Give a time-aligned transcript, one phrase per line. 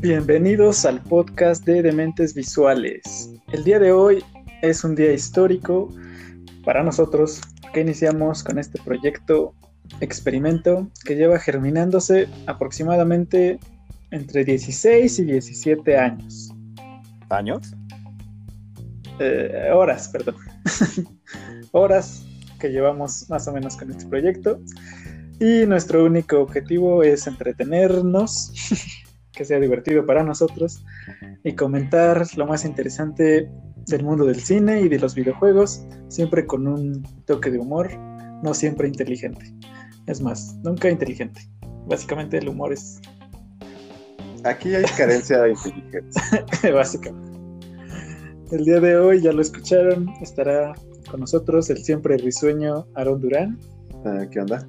[0.00, 3.30] Bienvenidos al podcast de Dementes Visuales.
[3.52, 4.22] El día de hoy
[4.62, 5.88] es un día histórico
[6.64, 7.40] para nosotros
[7.72, 9.54] que iniciamos con este proyecto
[10.00, 13.58] experimento que lleva germinándose aproximadamente
[14.10, 16.52] entre 16 y 17 años.
[17.30, 17.74] ¿Años?
[19.18, 20.36] Eh, horas, perdón.
[21.72, 22.24] horas
[22.58, 24.60] que llevamos más o menos con este proyecto.
[25.40, 28.52] Y nuestro único objetivo es entretenernos,
[29.32, 30.84] que sea divertido para nosotros
[31.42, 33.50] y comentar lo más interesante
[33.86, 37.90] del mundo del cine y de los videojuegos, siempre con un toque de humor,
[38.42, 39.52] no siempre inteligente.
[40.06, 41.40] Es más, nunca inteligente.
[41.86, 43.00] Básicamente el humor es...
[44.44, 46.46] Aquí hay carencia de inteligencia.
[46.74, 47.38] Básicamente.
[48.52, 50.74] El día de hoy, ya lo escucharon, estará
[51.10, 53.58] con nosotros el siempre risueño Aaron Durán.
[54.04, 54.66] Ah, ¿Qué onda?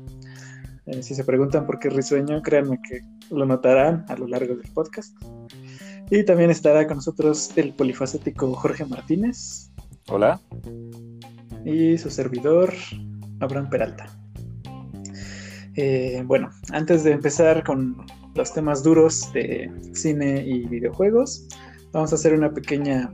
[0.88, 4.72] Eh, si se preguntan por qué risueño, créanme que lo notarán a lo largo del
[4.72, 5.16] podcast.
[6.12, 9.72] Y también estará con nosotros el polifacético Jorge Martínez.
[10.08, 10.40] Hola.
[11.66, 12.72] Y su servidor,
[13.40, 14.06] Abraham Peralta.
[15.76, 21.48] Eh, bueno, antes de empezar con los temas duros de cine y videojuegos,
[21.92, 23.12] vamos a hacer una pequeña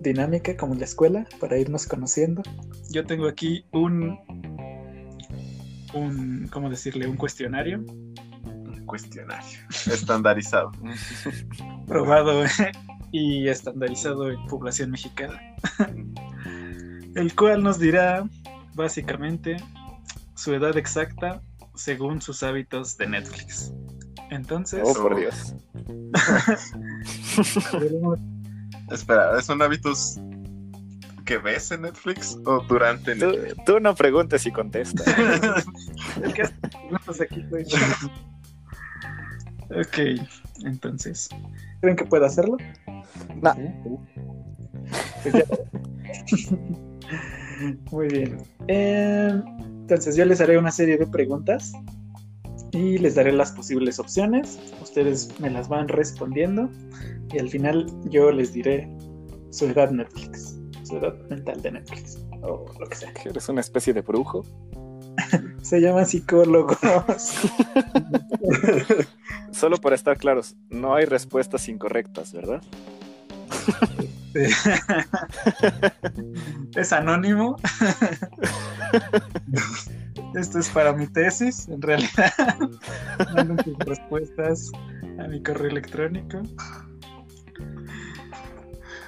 [0.00, 2.42] dinámica como en la escuela para irnos conociendo.
[2.90, 4.18] Yo tengo aquí un,
[5.94, 7.06] un ¿cómo decirle?
[7.06, 7.78] Un cuestionario.
[7.78, 9.58] Un cuestionario
[9.90, 10.72] estandarizado.
[11.86, 12.44] probado
[13.12, 15.40] y estandarizado en población mexicana.
[17.14, 18.28] El cual nos dirá
[18.74, 19.56] básicamente
[20.34, 21.42] su edad exacta
[21.74, 23.72] según sus hábitos de Netflix.
[24.30, 24.82] Entonces.
[24.84, 25.54] Oh, por Dios.
[28.90, 30.18] Espera, ¿son hábitos
[31.24, 33.64] que ves en Netflix o durante tú, Netflix?
[33.64, 35.02] Tú no preguntes y contesta.
[36.22, 37.78] El que hace preguntas aquí soy yo.
[39.74, 40.20] Ok,
[40.64, 41.30] entonces.
[41.80, 42.58] ¿Creen que pueda hacerlo?
[43.40, 43.54] No.
[45.22, 45.44] Pues.
[47.90, 48.38] Muy bien.
[48.68, 51.72] Eh, entonces yo les haré una serie de preguntas
[52.72, 54.58] y les daré las posibles opciones.
[54.82, 56.68] Ustedes me las van respondiendo
[57.32, 58.88] y al final yo les diré
[59.50, 60.58] su edad Netflix,
[61.28, 63.12] mental de Netflix o lo que sea.
[63.24, 64.44] ¿Eres una especie de brujo?
[65.62, 66.78] Se llaman psicólogos.
[69.52, 72.62] Solo para estar claros, no hay respuestas incorrectas, ¿verdad?
[76.74, 77.56] es anónimo.
[80.34, 82.32] Esto es para mi tesis, en realidad.
[83.34, 84.72] Manden sus respuestas
[85.18, 86.40] a mi correo electrónico.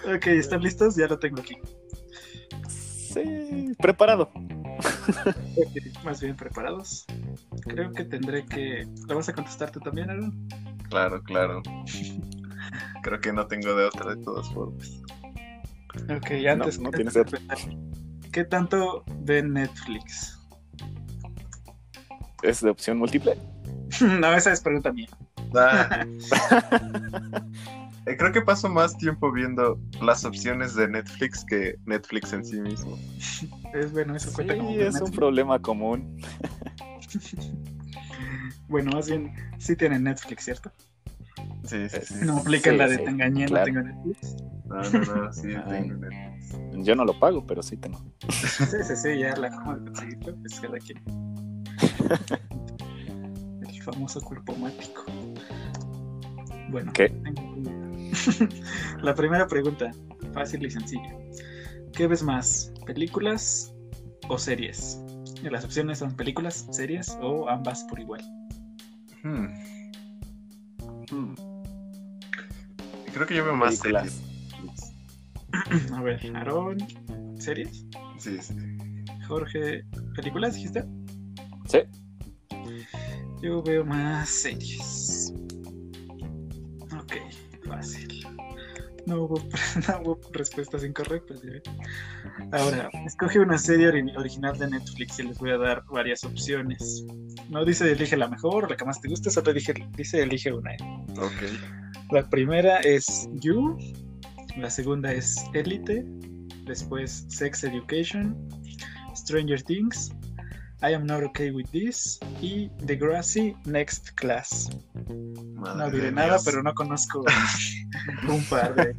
[0.06, 0.97] Ok, ¿están listos?
[0.97, 1.56] Ya lo tengo aquí.
[2.69, 4.31] Sí, preparado.
[6.04, 7.06] Más bien preparados.
[7.62, 8.87] Creo que tendré que.
[9.09, 10.48] ¿Lo vas a contestar tú también, Aaron?
[10.88, 11.62] Claro, claro.
[13.03, 15.03] Creo que no tengo de otra de todas formas.
[16.10, 16.78] Ok, antes.
[16.78, 17.38] No, no tienes otra.
[18.32, 20.38] ¿Qué tanto ve Netflix?
[22.42, 23.38] ¿Es de opción múltiple?
[24.21, 25.09] no, esa es pregunta mía.
[25.54, 26.04] Ah.
[28.06, 32.60] Eh, Creo que paso más tiempo viendo las opciones de Netflix que Netflix en sí
[32.60, 32.98] mismo.
[33.72, 36.16] Es bueno, eso Sí, cuenta como es un problema común.
[38.69, 40.72] Bueno, más bien, sí tienen Netflix, ¿cierto?
[41.65, 42.15] Sí, sí, sí.
[42.22, 43.72] No aplican Sí, la de sí, te engañé, claro.
[43.72, 44.36] no tengo Netflix.
[44.66, 46.59] No, no, no, sí, tengo Netflix.
[46.86, 48.03] Yo no lo pago, pero sí tengo.
[48.31, 48.47] Sí,
[48.82, 51.03] sí, sí, ya la forma de conseguirlo es cada quien.
[53.69, 55.04] El famoso cuerpo mático.
[56.71, 57.09] Bueno, ¿Qué?
[57.10, 57.84] tengo-
[59.03, 59.91] la primera pregunta,
[60.32, 61.16] fácil y sencilla.
[61.92, 63.72] ¿Qué ves más, películas
[64.28, 65.00] o series?
[65.42, 68.22] Y Las opciones son películas, series o ambas por igual.
[69.22, 69.47] Hmm.
[71.10, 71.34] Hmm.
[73.12, 74.12] Creo que yo veo más Películas.
[75.53, 75.92] series.
[75.92, 76.78] A ver, Aarón,
[77.38, 77.86] ¿series?
[78.19, 78.54] Sí, sí.
[79.28, 79.84] Jorge,
[80.16, 80.84] ¿películas dijiste?
[81.69, 81.78] Sí.
[83.42, 85.03] Yo veo más series.
[87.76, 88.26] Fácil.
[89.06, 89.34] No hubo,
[89.88, 91.41] no hubo respuestas incorrectas.
[92.53, 97.04] Ahora, escoge una serie ori- original de Netflix y les voy a dar varias opciones.
[97.50, 100.72] No dice elige la mejor la que más te guste, solo dije, dice elige una.
[101.18, 101.42] Ok.
[102.12, 103.77] La primera es You,
[104.56, 106.04] la segunda es Elite,
[106.65, 108.36] después Sex Education,
[109.15, 110.12] Stranger Things,
[110.82, 114.71] I Am Not Okay With This y Degrassi Next Class.
[115.54, 117.24] Madre No diré nada, pero no conozco
[118.28, 118.94] un par de...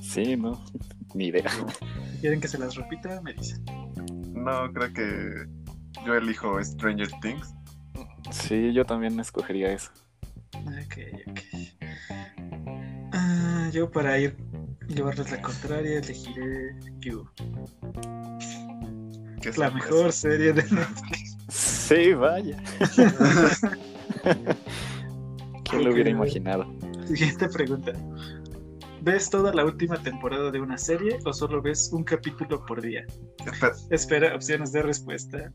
[0.00, 0.64] Sí, no.
[1.14, 1.50] Ni idea.
[1.50, 3.64] Si quieren que se las repita, me dicen.
[4.32, 5.46] No, creo que
[6.04, 7.54] yo elijo Stranger Things.
[8.30, 9.90] Sí, yo también escogería eso.
[10.54, 10.98] Ok,
[11.28, 11.40] ok.
[13.12, 14.36] Ah, yo para ir
[14.88, 17.28] llevarles la contraria elegiré You.
[19.52, 21.36] Qué La mejor serie de Netflix.
[21.48, 22.60] Sí, vaya.
[25.64, 26.66] ¿Quién lo hubiera imaginado?
[27.06, 27.92] Siguiente pregunta.
[29.02, 33.06] ¿Ves toda la última temporada de una serie o solo ves un capítulo por día?
[33.46, 35.52] Espera, Espera opciones de respuesta.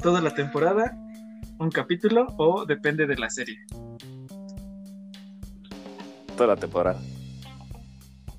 [0.00, 0.92] ¿Toda la temporada?
[1.60, 3.58] ¿Un capítulo o depende de la serie?
[6.36, 7.00] Toda la temporada.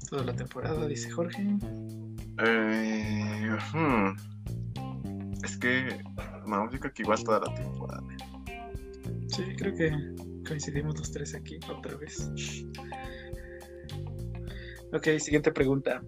[0.10, 1.42] Toda la temporada, dice Jorge.
[2.46, 4.33] eh, hmm.
[5.44, 6.04] Es que.
[6.48, 8.04] No, yo creo que igual toda la temporada.
[9.28, 9.92] Sí, creo que
[10.48, 12.30] coincidimos los tres aquí otra vez.
[14.94, 16.02] Ok, siguiente pregunta.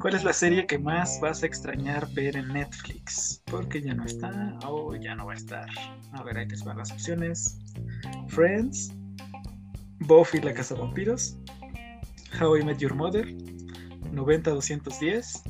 [0.00, 3.42] ¿Cuál es la serie que más vas a extrañar ver en Netflix?
[3.46, 5.68] Porque ya no está o ya no va a estar.
[6.12, 7.58] A ver, ahí te van las opciones.
[8.28, 8.92] Friends,
[10.00, 11.38] Buffy la Casa Vampiros,
[12.40, 13.26] How I Met Your Mother,
[14.12, 15.42] 90-210,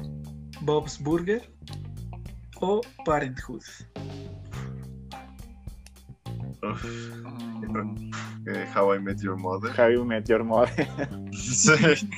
[0.61, 1.43] Bob's Burger
[2.64, 3.62] o Parenthood.
[6.62, 6.84] Uf,
[7.64, 8.11] Mm,
[8.46, 9.70] eh, How I Met Your Mother.
[9.76, 10.87] How I Met Your Mother.
[11.32, 12.08] Sí.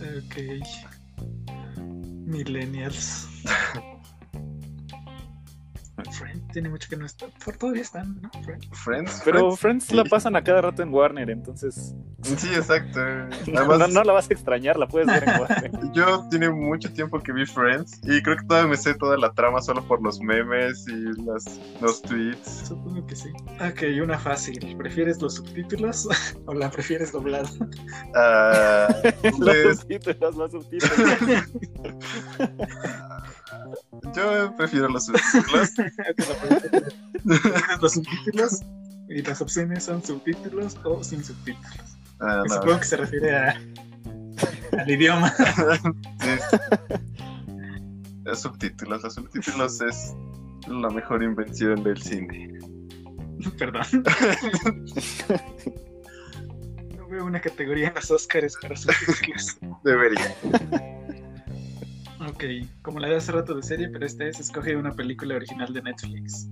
[0.00, 0.60] Ok.
[2.26, 3.28] Millennials.
[6.10, 7.26] Friend tiene mucho que no está.
[7.44, 8.30] Por todavía están, ¿no?
[8.42, 8.74] Friend.
[8.74, 9.22] Friends.
[9.24, 9.86] Pero Friends.
[9.86, 13.00] Friends la pasan a cada rato en Warner, entonces Sí, exacto.
[13.46, 15.72] no, la vas a extrañar, la puedes ver en Warner.
[15.92, 19.32] yo tiene mucho tiempo que vi Friends y creo que todavía me sé toda la
[19.32, 22.68] trama solo por los memes y las, los tweets.
[22.68, 23.30] Supongo que sí.
[23.60, 24.76] Ok, una fácil.
[24.76, 26.08] ¿Prefieres los subtítulos
[26.46, 27.48] o la prefieres doblada?
[28.14, 28.88] Ah,
[29.22, 30.96] Los pues, subtítulos, los subtítulos.
[34.14, 35.70] yo prefiero los subtítulos.
[36.16, 36.94] ¿Prefieres
[37.80, 38.60] los subtítulos?
[39.08, 41.96] Y las opciones son subtítulos o sin subtítulos.
[42.20, 42.54] Ah, no.
[42.54, 43.60] Supongo que se refiere a,
[44.78, 45.32] al idioma.
[48.24, 50.14] Los subtítulos, los subtítulos es
[50.68, 52.56] la mejor invención del cine.
[53.58, 53.82] Perdón.
[56.96, 59.58] No veo una categoría en los Oscars para subtítulos.
[59.82, 60.36] Debería.
[62.28, 62.44] Ok,
[62.82, 65.82] como la de hace rato de serie, pero esta es escoge una película original de
[65.82, 66.48] Netflix.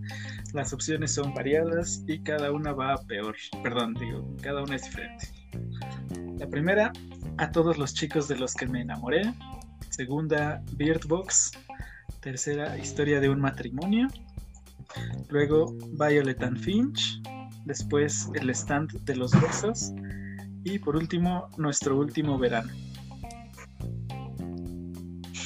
[0.52, 3.36] Las opciones son variadas y cada una va a peor.
[3.62, 5.28] Perdón, digo, cada una es diferente.
[6.38, 6.92] La primera,
[7.38, 9.32] a todos los chicos de los que me enamoré.
[9.90, 11.52] Segunda, Beard Box.
[12.20, 14.08] Tercera, Historia de un matrimonio.
[15.28, 17.22] Luego, Violet and Finch.
[17.64, 19.92] Después, El stand de los besos.
[20.64, 22.72] Y por último, Nuestro último verano.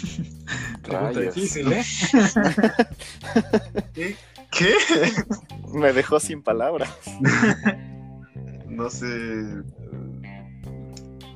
[0.83, 1.83] Pregunta difícil, ¿eh?
[3.95, 4.17] ¿Qué?
[4.51, 4.75] ¿Qué?
[5.73, 6.91] Me dejó sin palabras.
[8.67, 9.07] No sé.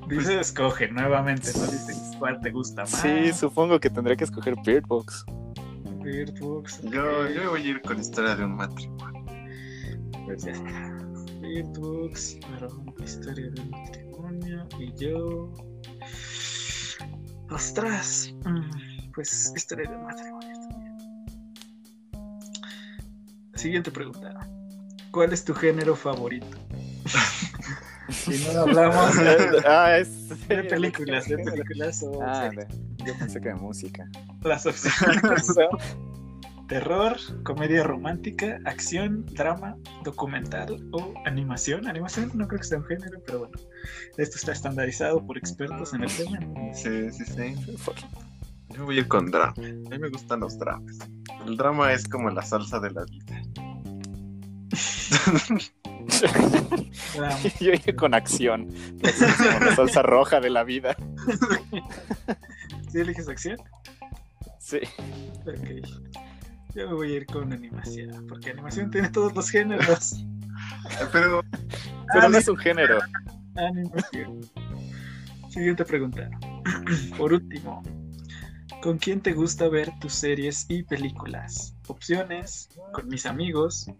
[0.09, 2.91] Dice escoge nuevamente, no dice cuál te gusta más.
[2.91, 5.25] Sí, supongo que tendré que escoger Beard Box.
[6.83, 9.25] Yo, yo voy a ir con historia de un matrimonio.
[10.25, 10.99] Pues ya está.
[11.79, 14.67] Box, varón, historia de un matrimonio.
[14.79, 15.53] Y yo.
[17.51, 18.35] ¡Ostras!
[19.15, 20.99] Pues historia de matrimonio también.
[23.55, 24.49] Siguiente pregunta.
[25.11, 26.57] ¿Cuál es tu género favorito?
[28.11, 32.69] si no hablamos de, ah, es de películas, de películas o Ah, series.
[33.05, 34.09] yo pensé que de música.
[34.43, 35.69] Las opciones son
[36.69, 41.89] terror, comedia romántica, acción, drama, documental o animación.
[41.89, 43.55] Animación no creo que sea un género, pero bueno,
[44.19, 46.39] esto está estandarizado por expertos en el tema.
[46.75, 47.57] Sí, sí, sí.
[48.69, 49.55] Yo voy a ir con drama.
[49.57, 50.99] A mí me gustan los dramas.
[51.47, 53.43] El drama es como la salsa de la vida.
[57.61, 58.69] Yo iría con acción.
[59.03, 60.95] Es como la salsa roja de la vida.
[62.91, 63.57] ¿Sí eliges acción?
[64.59, 64.81] Sí.
[65.47, 66.28] Ok.
[66.75, 70.25] Yo me voy a ir con animación, porque animación tiene todos los géneros.
[71.13, 71.43] Pero
[72.13, 72.99] Pero no es un género.
[73.57, 74.41] Animación.
[75.49, 76.29] Siguiente pregunta.
[77.19, 77.83] Por último,
[78.83, 81.75] ¿con quién te gusta ver tus series y películas?
[81.89, 83.91] Opciones, con mis amigos,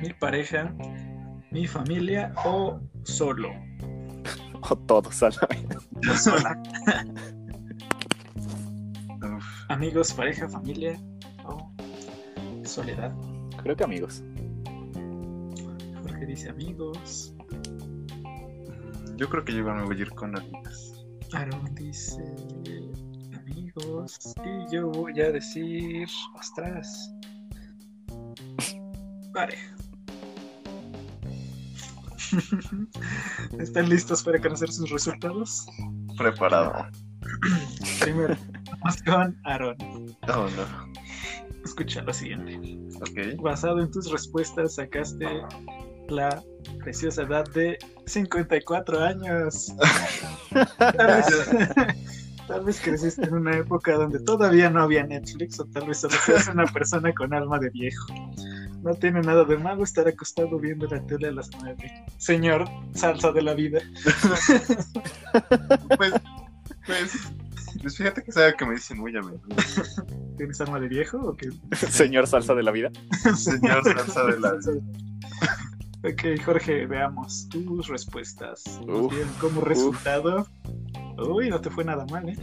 [0.00, 0.74] mi pareja,
[1.50, 3.50] mi familia o solo.
[4.62, 5.66] O todos a la vez.
[6.10, 6.62] O sola.
[9.36, 10.98] uf, Amigos, pareja, familia
[11.44, 11.72] o
[12.76, 13.10] soledad.
[13.62, 14.22] Creo que amigos.
[16.02, 17.34] Jorge dice amigos.
[19.16, 20.92] yo creo que yo me voy a ir con amigas.
[21.32, 22.22] Aaron dice
[23.34, 24.34] amigos.
[24.44, 26.06] Y yo voy a decir,
[26.38, 27.10] ostras.
[29.32, 29.74] Pareja.
[33.58, 35.66] ¿Están listos para conocer sus resultados?
[36.18, 36.90] Preparado.
[38.00, 38.36] Primero,
[38.82, 39.76] vamos con Aaron.
[40.28, 41.05] Oh, no.
[41.66, 42.78] Escucha lo siguiente.
[43.00, 43.42] Ok.
[43.42, 45.26] Basado en tus respuestas, sacaste
[46.08, 46.40] la
[46.78, 49.74] preciosa edad de 54 años.
[50.78, 51.26] Tal vez,
[52.46, 56.14] tal vez creciste en una época donde todavía no había Netflix, o tal vez solo
[56.24, 58.14] seas una persona con alma de viejo.
[58.82, 61.76] No tiene nada de malo estar acostado viendo la tele a las 9.
[62.18, 63.80] Señor, salsa de la vida.
[65.96, 66.12] Pues,
[66.86, 67.12] pues,
[67.86, 69.46] pues fíjate que algo que me dicen muy a menudo.
[70.36, 71.50] ¿Tienes alma de viejo o qué?
[71.88, 72.90] Señor salsa de la vida.
[73.36, 74.72] Señor salsa de la vida.
[75.98, 78.64] Ok, Jorge, veamos tus respuestas.
[78.88, 80.48] Uf, bien, como resultado.
[81.16, 82.36] Uy, no te fue nada mal, ¿eh?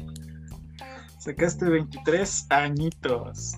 [1.20, 3.58] Sacaste 23 añitos.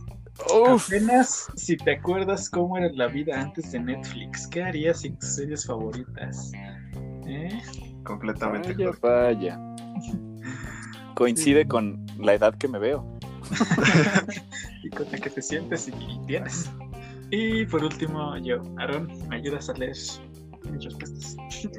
[0.56, 0.88] Uf.
[0.88, 5.36] Apenas si te acuerdas cómo era la vida antes de Netflix, ¿qué harías sin tus
[5.36, 6.52] series favoritas?
[7.28, 7.62] ¿Eh?
[8.04, 9.60] Completamente Vaya, vaya.
[11.16, 13.06] Coincide con la edad que me veo.
[14.84, 16.70] y con la que te sientes y, y tienes.
[17.32, 19.96] Y por último, yo, Aaron, ¿me ayudas a leer
[20.72, 21.36] mis respuestas?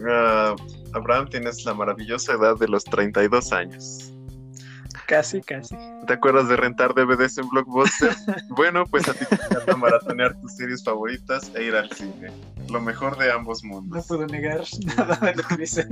[0.09, 0.55] Ah,
[0.95, 4.13] Abraham, tienes la maravillosa edad de los 32 años.
[5.07, 5.77] Casi, casi.
[6.09, 8.11] ¿Te acuerdas de rentar DVDs en Blockbuster?
[8.57, 12.33] bueno, pues a ti te encanta maratonear tus series favoritas e ir al cine.
[12.71, 14.07] Lo mejor de ambos No mundos.
[14.09, 14.63] puedo negar
[14.97, 15.87] nada de lo que dice.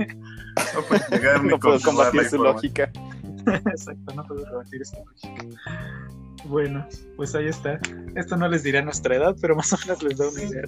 [0.73, 2.91] No puedes llegar ni No puedo combatir su lógica.
[3.65, 4.97] Exacto, no puedo rebatir esta.
[6.45, 7.79] Bueno, pues ahí está.
[8.15, 10.63] Esto no les dirá nuestra edad, pero más o menos les da una idea.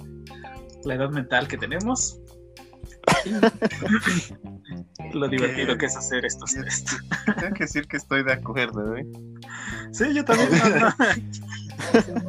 [0.84, 2.20] La edad mental que tenemos.
[5.12, 6.90] Lo divertido que es hacer estos test.
[7.38, 9.06] Tengo que decir que estoy de acuerdo, ¿eh?
[9.92, 10.50] Sí, yo también.
[10.50, 10.68] No,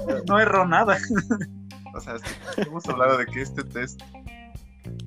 [0.07, 0.97] no, no erro nada.
[1.95, 2.15] O sea,
[2.57, 4.01] hemos hablado de que este test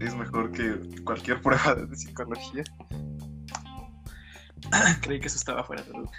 [0.01, 2.65] es mejor que cualquier prueba de psicología.
[5.03, 6.11] Creí que eso estaba fuera de duda.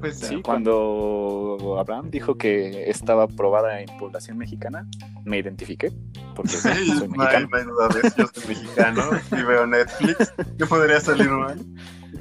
[0.00, 4.86] Pues Sí, cuando Abraham dijo que estaba aprobada en población mexicana,
[5.24, 5.92] me identifiqué,
[6.34, 7.48] porque soy hay, mexicano.
[7.64, 8.16] no eso.
[8.16, 10.32] Yo soy mexicano y veo Netflix.
[10.58, 11.58] ¿Qué podría salir mal?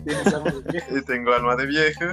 [0.06, 2.06] Y tengo alma de viejo.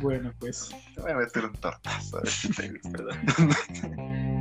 [0.00, 0.70] Bueno, pues.
[0.94, 3.02] Te voy a meter un tortazo a ver si te gusta.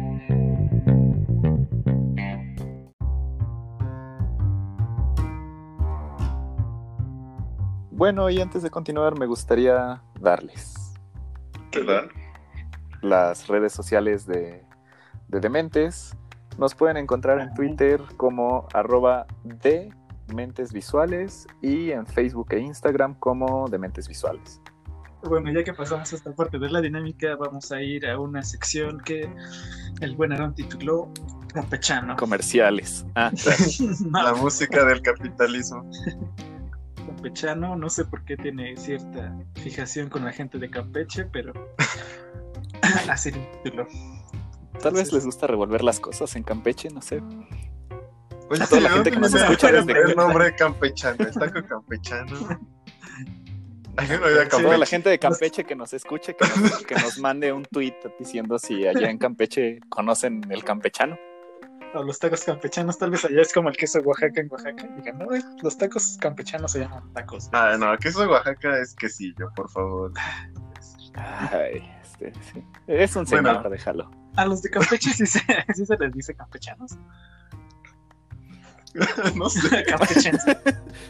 [7.96, 10.94] Bueno, y antes de continuar, me gustaría darles
[11.74, 12.04] ¿Verdad?
[13.02, 14.66] las redes sociales de,
[15.30, 16.14] de Dementes.
[16.58, 19.94] Nos pueden encontrar en Twitter como arroba de
[20.34, 24.60] Mentes Visuales y en Facebook e Instagram como Dementes Visuales.
[25.24, 29.00] Bueno, ya que pasamos esta parte de la dinámica, vamos a ir a una sección
[29.00, 29.30] que
[30.02, 31.10] el buen Aaron tituló
[31.54, 32.18] Campechano.
[32.18, 33.06] Comerciales.
[33.16, 33.32] Ah,
[34.10, 35.90] No, La música del capitalismo.
[37.26, 41.54] Campechano, no sé por qué tiene cierta fijación con la gente de Campeche, pero
[43.10, 43.32] así
[44.80, 47.24] tal vez les gusta revolver las cosas en Campeche, no sé.
[48.52, 51.26] Oye, A toda la ¿de gente que nos escucha el nombre campechano.
[51.26, 52.60] Está con campechano.
[53.98, 56.94] Hay una idea A toda la gente de Campeche que nos escuche, que nos, que
[56.94, 61.18] nos mande un tweet diciendo si allá en Campeche conocen el campechano.
[61.96, 64.86] O los tacos campechanos, tal vez allá es como el queso Oaxaca en Oaxaca.
[64.98, 65.28] Digan, no,
[65.64, 67.50] los tacos campechanos se llaman tacos.
[67.54, 70.12] Ah, no, queso de Oaxaca es quesillo, por favor.
[71.16, 72.66] Ay, este, sí.
[72.88, 73.70] Es un señor, Bueno.
[73.70, 74.12] déjalo.
[74.36, 75.40] A los de Campeche sí se,
[75.74, 76.98] sí se les dice campechanos.
[79.36, 79.84] no sé.
[79.88, 80.58] Campechenses.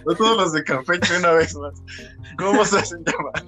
[0.05, 1.73] No todos los de Campeche una vez más.
[2.37, 3.43] ¿Cómo se hacen llamar?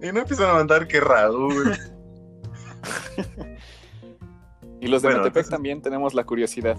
[0.00, 1.76] Y no empiezan a mandar que Raúl.
[4.84, 6.76] Y los de Bueno, Metepec entonces- también tenemos la curiosidad.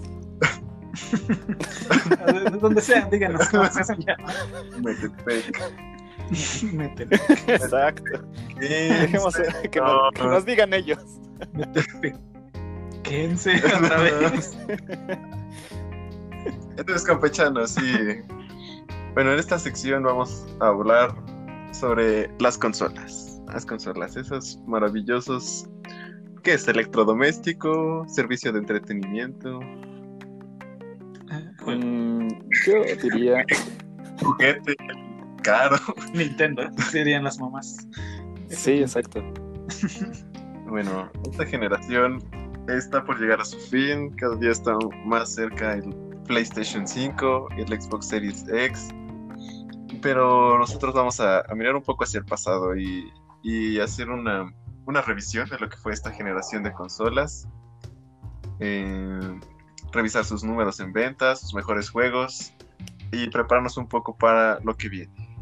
[2.26, 4.34] De de donde sean, díganos cómo se llamar.
[4.82, 5.72] Metepec.
[6.72, 7.16] Métele.
[7.46, 8.20] Exacto.
[8.58, 9.36] Dejemos
[9.70, 9.86] que, No.
[10.02, 10.98] nos, que nos digan ellos.
[13.02, 14.56] Quédense otra vez.
[16.76, 17.82] Entonces, campechano, sí.
[19.14, 21.14] Bueno, en esta sección vamos a hablar
[21.72, 23.40] sobre las consolas.
[23.52, 25.68] Las consolas, esos maravillosos.
[26.46, 26.68] ¿Qué es?
[26.68, 29.58] Electrodoméstico, servicio de entretenimiento,
[31.66, 32.28] Mm,
[32.64, 33.44] yo diría.
[34.22, 34.76] juguete,
[35.42, 35.76] caro.
[36.14, 36.62] Nintendo,
[36.92, 37.88] dirían las mamás.
[38.48, 39.20] Sí, exacto.
[40.68, 42.22] Bueno, esta generación
[42.68, 44.10] está por llegar a su fin.
[44.16, 45.92] Cada día está más cerca el
[46.28, 48.88] PlayStation 5 y el Xbox Series X.
[50.00, 53.12] Pero nosotros vamos a, a mirar un poco hacia el pasado y,
[53.42, 54.52] y hacer una,
[54.86, 57.46] una revisión de lo que fue esta generación de consolas.
[58.60, 59.40] Eh,
[59.92, 62.54] revisar sus números en ventas, sus mejores juegos
[63.12, 65.38] y prepararnos un poco para lo que viene.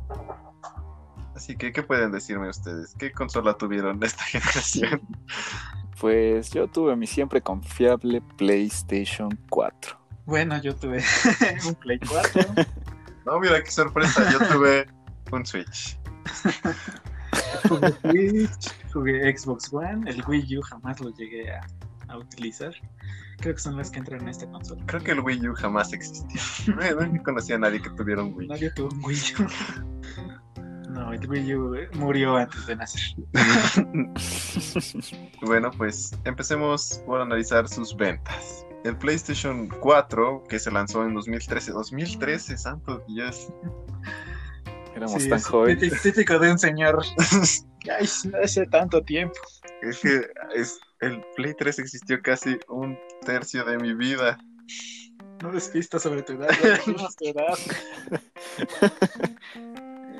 [1.34, 2.94] Así que, ¿qué pueden decirme ustedes?
[2.98, 5.00] ¿Qué consola tuvieron de esta generación?
[6.00, 9.98] Pues yo tuve mi siempre confiable PlayStation 4.
[10.26, 11.02] Bueno, yo tuve
[11.66, 12.42] un Play 4.
[13.26, 14.86] No, mira qué sorpresa, yo tuve
[15.30, 15.98] un Switch.
[17.68, 21.60] jugué Switch, jugué Xbox One, el Wii U jamás lo llegué a,
[22.08, 22.72] a utilizar.
[23.38, 24.82] Creo que son las que entran en esta consola.
[24.86, 26.40] Creo que el Wii U jamás existió.
[26.74, 28.48] No, no conocía a nadie que tuviera un Wii.
[28.48, 29.46] Nadie tuvo un Wii U.
[30.90, 33.02] No, el Wii U eh, murió antes de nacer.
[35.42, 38.64] Bueno, pues empecemos por analizar sus ventas.
[38.84, 41.72] El PlayStation 4, que se lanzó en 2013.
[41.72, 43.48] 2013, santo Dios.
[44.94, 45.80] Éramos Sí, tan es jóvenes.
[45.80, 47.02] típico- Típico de un señor.
[47.98, 48.08] Ay,
[48.42, 49.34] hace tanto tiempo.
[49.82, 50.22] Es que
[50.54, 54.38] es, el Play 3 existió casi un tercio de mi vida.
[55.42, 56.48] No despistas sobre tu edad.
[56.86, 57.58] dijimos tu edad.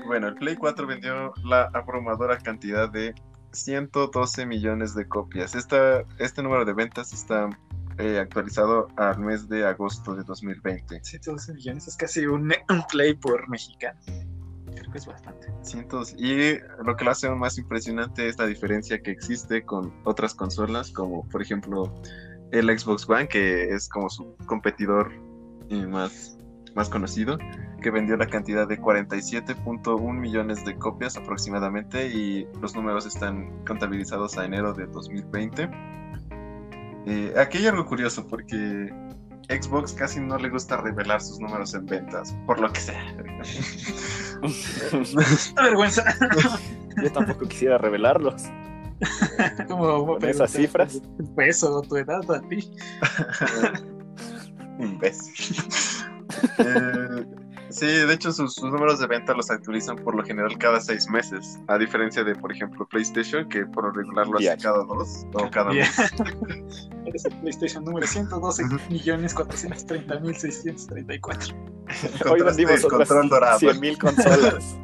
[0.06, 3.14] Bueno, el Play 4 vendió la abrumadora cantidad de
[3.52, 5.54] 112 millones de copias.
[5.54, 7.48] Esta, este número de ventas está
[7.98, 11.00] eh, actualizado al mes de agosto de 2020.
[11.02, 13.98] 112 millones es casi un, un play por mexicano.
[14.74, 15.52] Creo que es bastante.
[15.62, 16.14] Cientos.
[16.18, 20.90] Y lo que lo hace más impresionante es la diferencia que existe con otras consolas,
[20.90, 21.94] como por ejemplo
[22.50, 25.12] el Xbox One, que es como su competidor
[25.70, 26.38] eh, más,
[26.74, 27.38] más conocido,
[27.82, 34.38] que vendió la cantidad de 47.1 millones de copias aproximadamente y los números están contabilizados
[34.38, 35.70] a enero de 2020.
[37.06, 38.90] Eh, aquí hay algo curioso porque
[39.48, 43.14] Xbox casi no le gusta revelar sus números en ventas, por lo que sea.
[44.42, 46.04] ¡Qué vergüenza!
[47.02, 48.44] Yo tampoco quisiera revelarlos.
[49.68, 51.00] Como Con esas cifras.
[51.36, 52.70] Peso, tu edad a ti.
[54.78, 55.56] Imbécil.
[56.58, 57.24] Eh,
[57.74, 61.08] sí, de hecho sus, sus números de venta los actualizan por lo general cada seis
[61.08, 65.26] meses, a diferencia de, por ejemplo, PlayStation, que por lo regular lo hace cada dos
[65.34, 65.86] o cada Bien.
[65.86, 66.14] mes.
[67.06, 71.54] Eres el PlayStation número 112 millones 430 mil 634.
[72.30, 73.58] Hoy vendimos otras control dorado.
[73.58, 74.78] 100.000 consolas.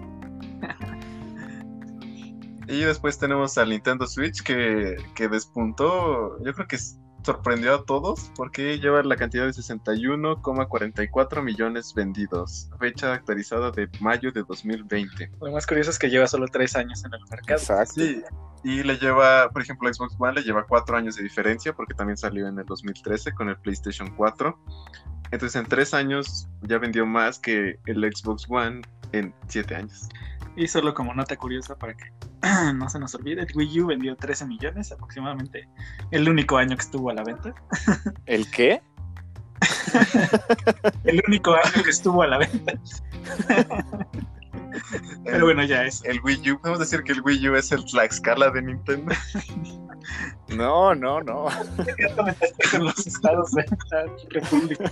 [2.68, 7.84] Y después tenemos al Nintendo Switch que, que despuntó, yo creo que s- sorprendió a
[7.84, 15.30] todos porque lleva la cantidad de 61,44 millones vendidos, fecha actualizada de mayo de 2020.
[15.40, 17.58] Lo más curioso es que lleva solo 3 años en el mercado.
[17.58, 17.94] Exacto.
[17.94, 18.22] Sí,
[18.62, 22.16] y le lleva, por ejemplo, Xbox One le lleva cuatro años de diferencia porque también
[22.16, 24.58] salió en el 2013 con el PlayStation 4.
[25.30, 30.08] Entonces en tres años ya vendió más que el Xbox One en siete años.
[30.56, 32.12] Y solo como nota curiosa para que
[32.74, 35.68] no se nos olvide, el Wii U vendió 13 millones aproximadamente.
[36.10, 37.54] El único año que estuvo a la venta.
[38.26, 38.82] ¿El qué?
[41.04, 42.72] El único año que estuvo a la venta.
[45.24, 46.04] Pero bueno, ya eso.
[46.04, 49.14] El Wii U, podemos decir que el Wii U es el, la escala de Nintendo.
[50.48, 51.46] No, no, no.
[51.96, 54.90] ¿Qué comentaste con los estados de la República?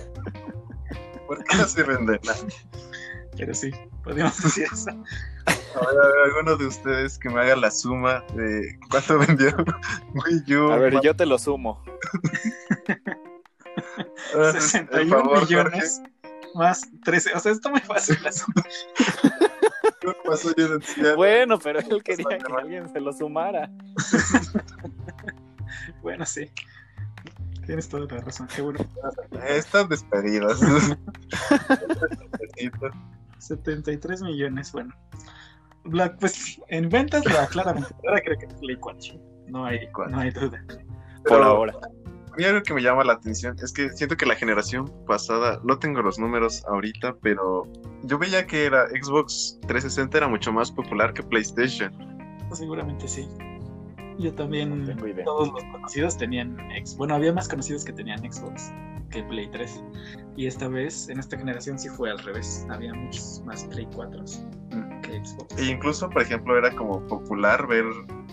[1.27, 2.39] ¿Por qué no sirven de nada?
[3.39, 3.71] Pero sí,
[4.03, 4.89] podríamos decir eso.
[4.89, 9.55] A ver, a ver, alguno de ustedes que me haga la suma de cuánto vendió
[10.13, 10.71] Wii U.
[10.71, 11.81] A ver, yo te lo sumo.
[14.35, 16.01] Ah, 61 por favor, millones
[16.53, 17.33] más 13.
[17.35, 18.63] O sea, está muy fácil la suma.
[20.01, 21.15] Jorge.
[21.15, 23.69] Bueno, pero él quería que alguien se lo sumara.
[26.01, 26.49] Bueno, sí.
[27.65, 28.47] Tienes toda la razón.
[28.53, 28.79] Qué bueno.
[29.47, 30.59] Están despedidos.
[33.39, 34.93] 73 millones, bueno.
[35.85, 37.89] Black, pues en ventas, la claramente.
[38.07, 39.13] Ahora creo que es Play 4.
[39.47, 40.63] No hay, no hay duda.
[41.25, 41.73] Por ahora.
[42.31, 45.59] A mí algo que me llama la atención es que siento que la generación pasada,
[45.63, 47.63] no tengo los números ahorita, pero
[48.03, 51.91] yo veía que era Xbox 360 era mucho más popular que PlayStation.
[52.53, 53.27] Seguramente sí.
[54.19, 54.79] Yo también.
[54.81, 55.23] No tengo idea.
[55.25, 56.97] Todos los conocidos tenían Xbox.
[56.97, 58.71] Bueno, había más conocidos que tenían Xbox
[59.11, 59.83] que Play 3.
[60.35, 62.65] Y esta vez, en esta generación, sí fue al revés.
[62.69, 64.23] Había muchos más Play 4
[65.01, 65.57] que Xbox.
[65.57, 67.85] E incluso, por ejemplo, era como popular ver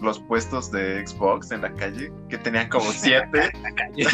[0.03, 3.51] los puestos de Xbox en la calle, que tenían como siete.
[3.62, 4.07] La calle.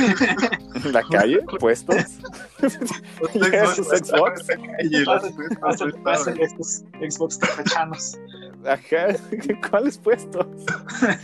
[0.85, 1.41] ¿En la calle?
[1.59, 1.97] ¿Puestos?
[2.63, 4.49] Esos Xbox.
[4.51, 8.19] en la calle, y los puestos Pasa- estaban- pasan estos Xbox campechanos.
[8.67, 9.17] Ajá.
[9.71, 10.47] ¿Cuáles puestos?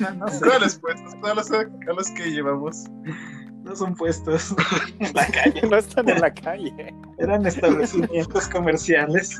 [0.01, 1.20] no, no sé, ¿Cuáles puestos?
[1.20, 2.85] Todos los, a los que llevamos.
[3.62, 4.55] no son puestos
[4.98, 5.62] en la calle.
[5.68, 6.94] No están en la calle.
[7.18, 9.38] Eran establecimientos comerciales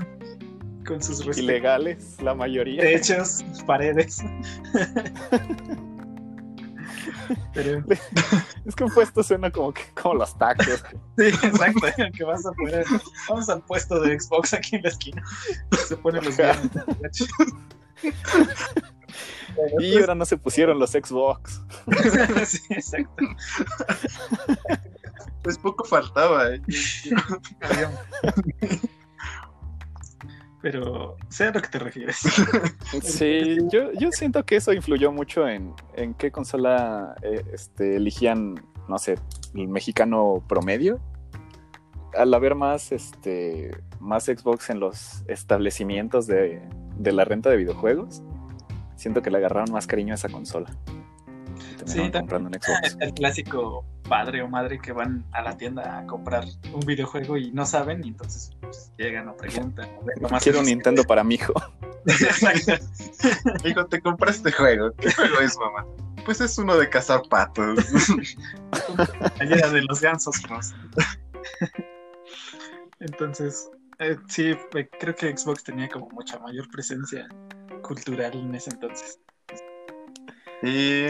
[0.87, 2.81] con sus Ilegales, la mayoría.
[2.81, 4.23] techos, paredes.
[7.53, 7.83] Pero
[8.65, 10.83] Es que un puesto suena como, que, como los tacos.
[11.19, 12.85] sí, exacto, que vas a poner.
[13.29, 15.23] Vamos al puesto de Xbox aquí en la esquina.
[15.87, 16.71] Se ponen los viernes.
[19.81, 21.61] Y ahora no se pusieron los Xbox.
[21.85, 23.25] pues, sí, exacto.
[25.43, 26.63] Pues poco faltaba, ¿eh?
[30.61, 32.19] Pero sé a lo que te refieres.
[33.03, 38.57] Sí, yo, yo siento que eso influyó mucho en, en qué consola eh, este, elegían,
[38.89, 39.19] no sé,
[39.55, 41.01] el mexicano promedio.
[42.15, 46.61] Al haber más, este, más Xbox en los establecimientos de,
[46.99, 48.23] de la renta de videojuegos,
[48.97, 50.71] siento que le agarraron más cariño a esa consola.
[51.87, 52.97] Sí, comprando un Xbox.
[53.01, 57.53] El clásico padre o madre que van a la tienda a comprar un videojuego y
[57.53, 59.89] no saben, y entonces pues, llegan o preguntan.
[60.31, 60.67] más Quiero un.
[60.67, 61.53] Nintendo para mi hijo.
[62.07, 62.73] Exacto.
[63.65, 64.93] Hijo, te compré este juego.
[64.93, 65.87] ¿Qué juego es, mamá?
[66.25, 67.79] Pues es uno de cazar patos.
[69.41, 70.75] Allá de los gansos Ross.
[73.01, 77.29] Entonces, eh, sí, eh, creo que Xbox tenía como mucha mayor presencia
[77.83, 79.21] cultural en ese entonces.
[80.63, 81.07] Y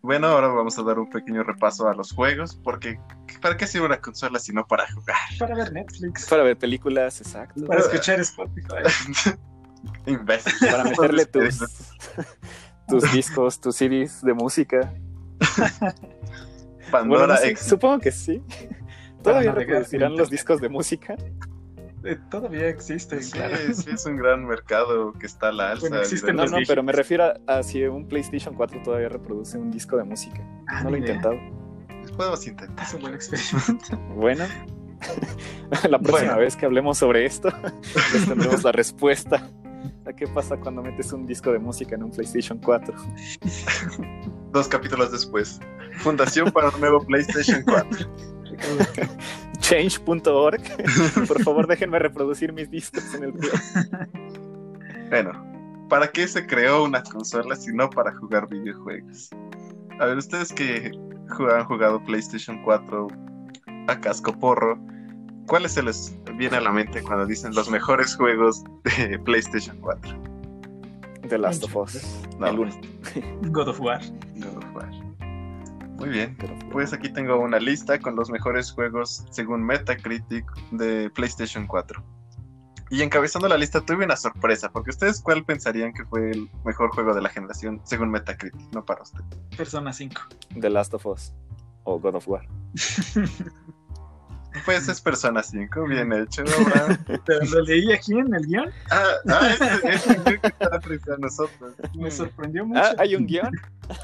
[0.00, 2.98] bueno, ahora vamos a dar un pequeño repaso a los juegos, porque
[3.40, 5.16] ¿para qué sirve una consola si no para jugar?
[5.38, 7.64] Para ver Netflix, Para ver películas, exacto.
[7.66, 8.82] para escuchar Spotify.
[10.06, 10.52] Imbécil.
[10.70, 11.58] Para meterle tus,
[12.88, 14.92] tus discos, tus CDs de música.
[16.90, 17.60] Bueno, Pandora no sé, X.
[17.68, 18.42] supongo que sí.
[19.22, 21.16] ¿Todavía reproducirán los discos de música?
[22.04, 23.56] Eh, todavía existe, Sí, claro.
[23.74, 25.88] sí, es un gran mercado que está a la alza.
[25.88, 29.56] Bueno, existen No, no, pero me refiero a, a si un PlayStation 4 todavía reproduce
[29.58, 30.40] un disco de música.
[30.68, 31.14] Ah, No lo he idea.
[31.14, 31.38] intentado.
[32.00, 32.86] Pues podemos intentar.
[32.86, 33.96] Es un buen experimento.
[34.16, 34.44] Bueno,
[35.88, 36.38] la próxima Bueno.
[36.38, 37.48] vez que hablemos sobre esto,
[38.12, 39.48] les tendremos la respuesta
[40.06, 42.94] a qué pasa cuando metes un disco de música en un PlayStation 4.
[44.52, 45.60] Dos capítulos después.
[45.98, 48.08] Fundación para un nuevo PlayStation 4.
[49.60, 50.62] Change.org.
[51.28, 53.52] Por favor, déjenme reproducir mis discos en el Play.
[55.10, 55.32] Bueno,
[55.88, 59.30] ¿para qué se creó una consola si no para jugar videojuegos?
[60.00, 60.90] A ver, ustedes que
[61.54, 63.08] han jugado PlayStation 4
[63.88, 64.78] a casco porro,
[65.46, 70.32] ¿cuáles se les viene a la mente cuando dicen los mejores juegos de PlayStation 4?
[71.28, 72.02] The Last of Us.
[72.38, 72.48] No.
[72.48, 72.72] El uno.
[73.50, 74.00] God of War.
[74.36, 74.51] God of War.
[76.02, 76.36] Muy bien.
[76.38, 82.02] Pero- Pues aquí tengo una lista con los mejores juegos según Metacritic de PlayStation 4.
[82.90, 86.90] Y encabezando la lista tuve una sorpresa, porque ustedes cuál pensarían que fue el mejor
[86.90, 89.20] juego de la generación según Metacritic, no para usted.
[89.56, 90.20] Persona 5.
[90.60, 91.32] The Last of Us.
[91.84, 92.46] O God of War.
[94.66, 96.44] Pues es Persona 5, bien hecho.
[97.24, 98.70] Pero lo leí aquí en el guion.
[98.90, 101.72] Ah, ah, ese, ese creo que está frente a nosotros.
[101.94, 102.78] Me sorprendió mucho.
[102.82, 103.50] Ah, hay un guion.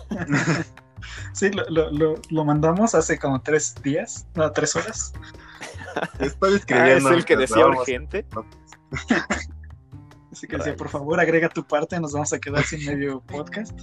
[1.33, 5.13] Sí, lo, lo, lo, lo mandamos hace como tres días, no, tres horas.
[6.19, 7.11] Estoy Ah, es escribiendo.
[7.11, 8.27] el que decía urgente.
[10.33, 13.79] Así que decía, por favor, agrega tu parte, nos vamos a quedar sin medio podcast.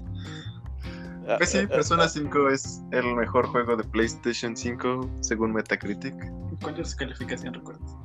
[1.27, 6.13] Ah, Pues sí, ah, Persona 5 es el mejor juego de PlayStation 5 según Metacritic.
[6.61, 7.95] ¿Cuál es su calificación, recuerdas?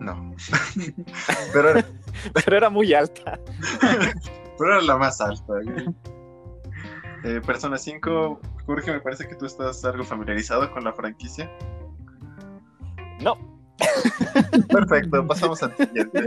[0.00, 0.34] No.
[1.52, 1.86] pero, era,
[2.44, 3.38] Pero era muy alta.
[4.58, 5.44] pero era la más alta.
[5.62, 5.86] güey.
[7.24, 11.50] Eh, Persona 5, Jorge, me parece que tú estás algo familiarizado con la franquicia.
[13.22, 13.38] No.
[14.68, 16.22] Perfecto, pasamos al siguiente.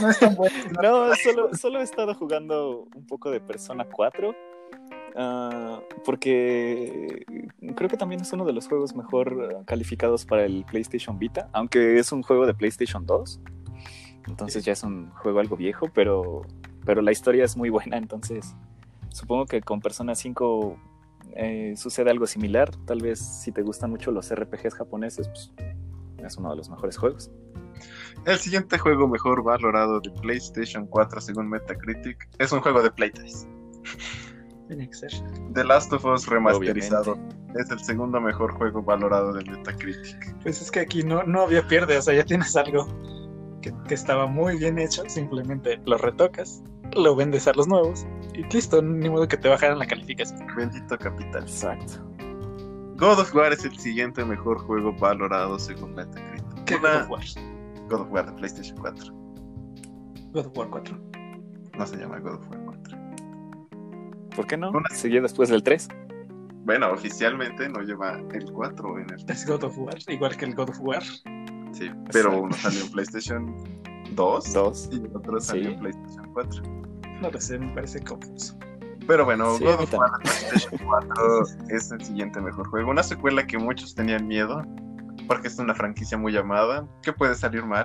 [0.00, 0.56] No es tan bueno.
[0.80, 4.32] No, solo, solo he estado jugando un poco de Persona 4.
[5.16, 7.24] ah, porque
[7.74, 11.48] creo que también es uno de los juegos mejor ah, calificados para el PlayStation Vita,
[11.52, 13.40] aunque es un juego de PlayStation 2.
[14.28, 16.42] Entonces ya es un juego algo viejo, pero,
[16.84, 18.54] pero la historia es muy buena, entonces
[19.12, 20.76] supongo que con Persona 5
[21.34, 22.70] eh, sucede algo similar.
[22.86, 25.52] Tal vez si te gustan mucho los RPGs japoneses, pues
[26.18, 27.30] es uno de los mejores juegos.
[28.26, 33.10] El siguiente juego mejor valorado de PlayStation 4 según Metacritic es un juego de Play
[33.10, 33.48] 3.
[34.68, 35.10] Tiene que ser.
[35.54, 37.18] The Last of Us remasterizado
[37.56, 40.36] es el segundo mejor juego valorado de Metacritic.
[40.42, 42.86] Pues es que aquí no, no había pierde, o sea, ya tienes algo
[43.60, 46.62] que, que estaba muy bien hecho, simplemente lo retocas,
[46.96, 50.46] lo vendes a los nuevos y listo, ni modo que te bajaran la calificación.
[50.56, 51.42] Bendito capital.
[51.42, 51.94] Exacto.
[52.96, 56.64] God of War es el siguiente mejor juego valorado según Metacritic.
[56.66, 57.22] ¿Qué Una- God of War?
[57.88, 59.12] God of War de PlayStation 4.
[60.32, 60.98] God of War 4.
[61.78, 62.98] No se llama God of War 4.
[64.36, 64.70] ¿Por qué no?
[64.70, 65.88] Una- Seguía después del 3.
[66.64, 70.54] Bueno, oficialmente no lleva el 4 en el Es God of War, igual que el
[70.54, 71.02] God of War.
[71.02, 72.40] Sí, pero Exacto.
[72.42, 73.81] uno salió en PlayStation
[74.14, 74.88] 2 2.
[74.92, 75.74] y el otro salió Sí.
[75.74, 76.62] en PlayStation 4.
[77.20, 78.56] No lo sé, me parece confuso.
[79.06, 82.90] Pero bueno, Sí, God of War PlayStation 4 es el siguiente mejor juego.
[82.90, 84.62] Una secuela que muchos tenían miedo,
[85.26, 86.86] porque es una franquicia muy amada.
[87.02, 87.84] ¿Qué puede salir mal?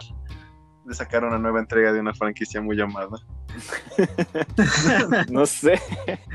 [0.86, 3.18] De sacar una nueva entrega de una franquicia muy amada.
[5.32, 5.80] No sé.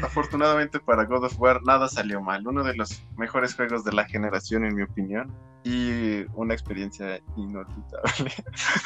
[0.02, 2.46] Afortunadamente para God of War nada salió mal.
[2.46, 5.32] Uno de los mejores juegos de la generación, en mi opinión.
[5.64, 8.32] Y una experiencia inolvidable.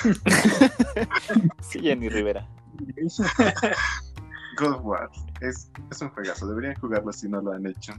[1.61, 2.47] Sí, Jenny Rivera.
[4.59, 6.47] God of War es, es un juegazo.
[6.47, 7.93] Deberían jugarlo si no lo han hecho.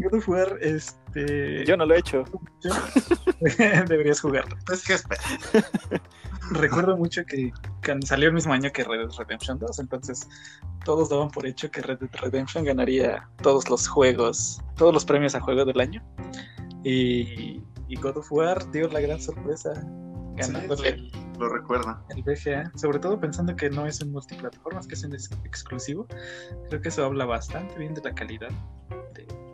[0.00, 1.64] God of War, este.
[1.66, 2.24] Yo no lo he hecho.
[3.88, 4.56] Deberías jugarlo.
[4.66, 5.24] Pues, ¿qué esperas?
[6.52, 7.52] Recuerdo mucho que
[8.04, 10.28] salió el mismo año que Red Dead Redemption 2, entonces
[10.84, 15.34] todos daban por hecho que Red Dead Redemption ganaría todos los juegos, todos los premios
[15.36, 16.02] a juego del año.
[16.82, 19.70] Y, y God of War dio la gran sorpresa
[20.36, 22.02] ganándole Sí, Lo recuerdo.
[22.08, 26.06] el BGA, sobre todo pensando que no es un multiplataformas, que es un ex- exclusivo.
[26.68, 28.48] Creo que eso habla bastante bien de la calidad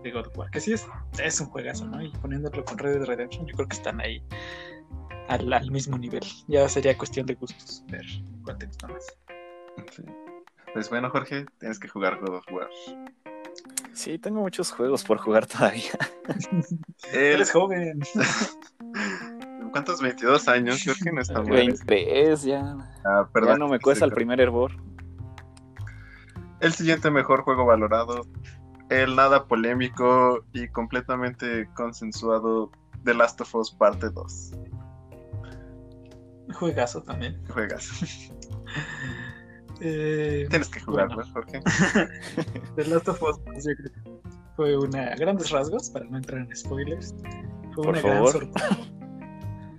[0.06, 0.86] de, God of War, que sí es,
[1.22, 2.02] es un juegazo, ¿no?
[2.02, 4.22] Y poniéndolo con Red Dead Redemption, yo creo que están ahí
[5.28, 6.22] al, al mismo nivel.
[6.48, 8.04] Ya sería cuestión de gustos ver
[8.44, 9.06] cuál te gusta más.
[9.90, 10.02] Sí.
[10.72, 12.68] Pues bueno, Jorge, tienes que jugar God of War.
[13.92, 15.98] Sí, tengo muchos juegos por jugar todavía.
[17.12, 18.00] Eres joven.
[19.72, 20.00] ¿Cuántos?
[20.00, 21.50] 22 años, Jorge, no está mal.
[21.50, 22.76] 23 ya.
[23.04, 23.52] Ah, perdón.
[23.52, 24.72] Ya no me cuesta el primer hervor.
[26.60, 28.26] El siguiente mejor juego valorado,
[28.90, 32.70] el nada polémico y completamente consensuado
[33.04, 34.52] The Last of Us Parte 2.
[36.54, 37.40] Juegazo también.
[37.48, 37.90] Juegas.
[39.80, 41.32] Eh, Tienes que jugarlo, Bueno.
[41.34, 41.60] Jorge.
[42.76, 44.20] The Last of Us yo creo que
[44.56, 47.14] fue una a grandes rasgos para no entrar en spoilers.
[47.74, 48.78] Fue Por una gran sorpresa.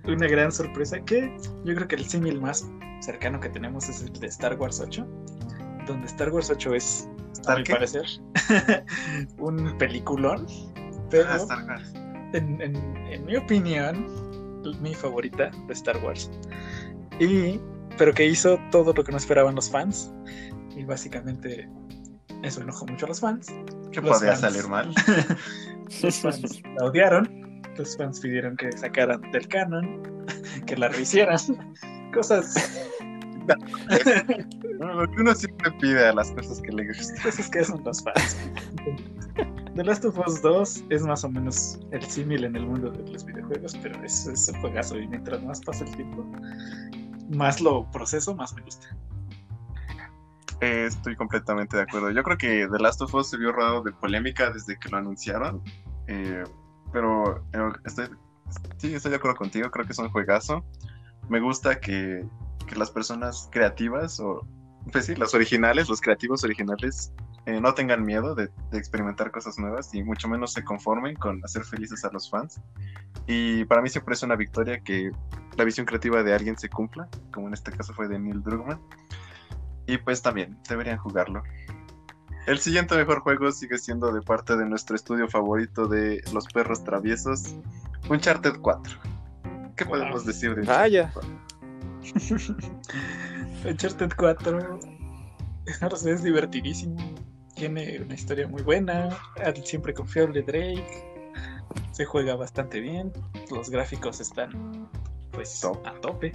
[0.06, 2.66] Una gran sorpresa que yo creo que el símil más
[3.00, 5.06] cercano que tenemos es el de Star Wars 8,
[5.86, 7.72] donde Star Wars 8 es, a ¿Star mi qué?
[7.74, 8.06] parecer,
[9.38, 10.46] un peliculón,
[11.10, 11.92] pero Ah, Star Wars.
[12.32, 14.06] en, en- en mi opinión,
[14.80, 16.30] mi favorita de Star Wars.
[17.20, 17.60] Y,
[17.96, 20.12] pero que hizo todo lo que no esperaban los fans.
[20.76, 21.68] Y básicamente
[22.42, 23.48] eso enojó mucho a los fans.
[23.92, 24.40] ¿Qué Los podía fans.
[24.40, 24.94] salir mal?
[26.02, 27.62] Los fans la odiaron.
[27.76, 30.02] Los fans pidieron que sacaran del canon,
[30.66, 31.38] que la rehicieran.
[32.14, 32.54] Cosas,
[34.78, 37.16] lo que uno siempre pide a las cosas que le gustan.
[37.22, 38.36] cosas que hacen los fans.
[39.74, 43.12] The Last of Us 2 es más o menos el símil en el mundo de
[43.12, 46.26] los videojuegos, pero es, es un juegazo y mientras más pasa el tiempo,
[47.30, 48.88] más lo proceso, más me gusta.
[50.60, 52.10] Eh, estoy completamente de acuerdo.
[52.10, 54.98] Yo creo que The Last of Us se vio rodeado de polémica desde que lo
[54.98, 55.62] anunciaron.
[56.08, 56.42] eh,
[56.92, 58.08] pero eh, estoy,
[58.78, 59.70] sí, estoy de acuerdo contigo.
[59.70, 60.64] Creo que es un juegazo.
[61.28, 62.24] Me gusta que,
[62.66, 64.46] que las personas creativas, o
[64.92, 67.12] pues sí, los originales, los creativos originales,
[67.46, 71.42] eh, no tengan miedo de, de experimentar cosas nuevas y mucho menos se conformen con
[71.44, 72.60] hacer felices a los fans.
[73.26, 75.10] Y para mí siempre es una victoria que
[75.56, 78.80] la visión creativa de alguien se cumpla, como en este caso fue de Neil Druckmann.
[79.86, 81.42] Y pues también deberían jugarlo.
[82.46, 86.82] El siguiente mejor juego sigue siendo de parte de nuestro estudio favorito de los perros
[86.82, 87.54] traviesos,
[88.08, 89.17] Uncharted 4.
[89.78, 89.92] ¿Qué Wow.
[89.94, 91.12] podemos decir de Vaya.
[93.64, 94.80] Uncharted 4,
[95.80, 96.96] no sé, es divertidísimo.
[97.54, 99.08] Tiene una historia muy buena.
[99.44, 101.04] Al siempre confiable Drake.
[101.92, 103.12] Se juega bastante bien.
[103.50, 104.88] Los gráficos están
[105.30, 105.86] pues Top.
[105.86, 106.32] a tope.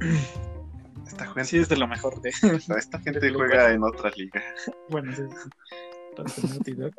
[1.06, 2.30] Esta gente, Sí, es de lo mejor de.
[2.78, 4.42] esta gente juega en otra liga.
[4.88, 6.92] bueno, sí, Dog.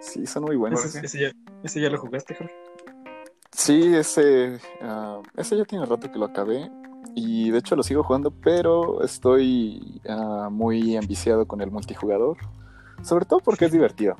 [0.00, 0.84] Sí, son muy buenos.
[0.84, 2.54] Ese, ese ya, ese ya lo jugaste, Jorge.
[3.62, 6.70] Sí, ese, ah, ese ya tiene rato que lo acabé
[7.14, 12.38] y de hecho lo sigo jugando, pero estoy ah, muy ambiciado con el multijugador,
[13.02, 14.16] sobre todo porque es divertido.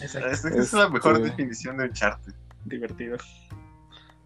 [0.00, 0.48] Exacto.
[0.48, 2.34] Es la mejor Este- definición de Uncharted.
[2.64, 3.18] Divertido.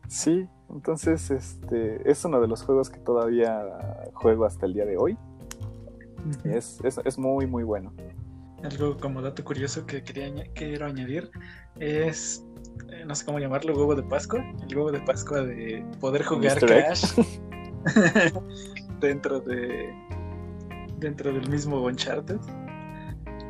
[0.06, 3.62] Sí, entonces este es uno de los juegos que todavía
[4.14, 5.18] juego hasta el día de hoy.
[6.44, 7.92] Es, es, es muy, muy bueno.
[8.62, 11.30] Algo como dato curioso que quería quiero añadir
[11.78, 12.44] es,
[12.90, 14.44] eh, no sé cómo llamarlo, huevo de Pascua.
[14.68, 16.58] El huevo de Pascua de poder jugar.
[16.58, 17.14] Crash
[19.00, 19.94] dentro de
[20.98, 22.40] dentro del mismo Uncharted,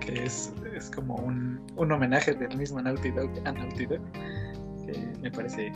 [0.00, 4.00] que es, es como un, un homenaje del mismo Naughty Dog a Naughty Dog,
[4.86, 5.72] que me parece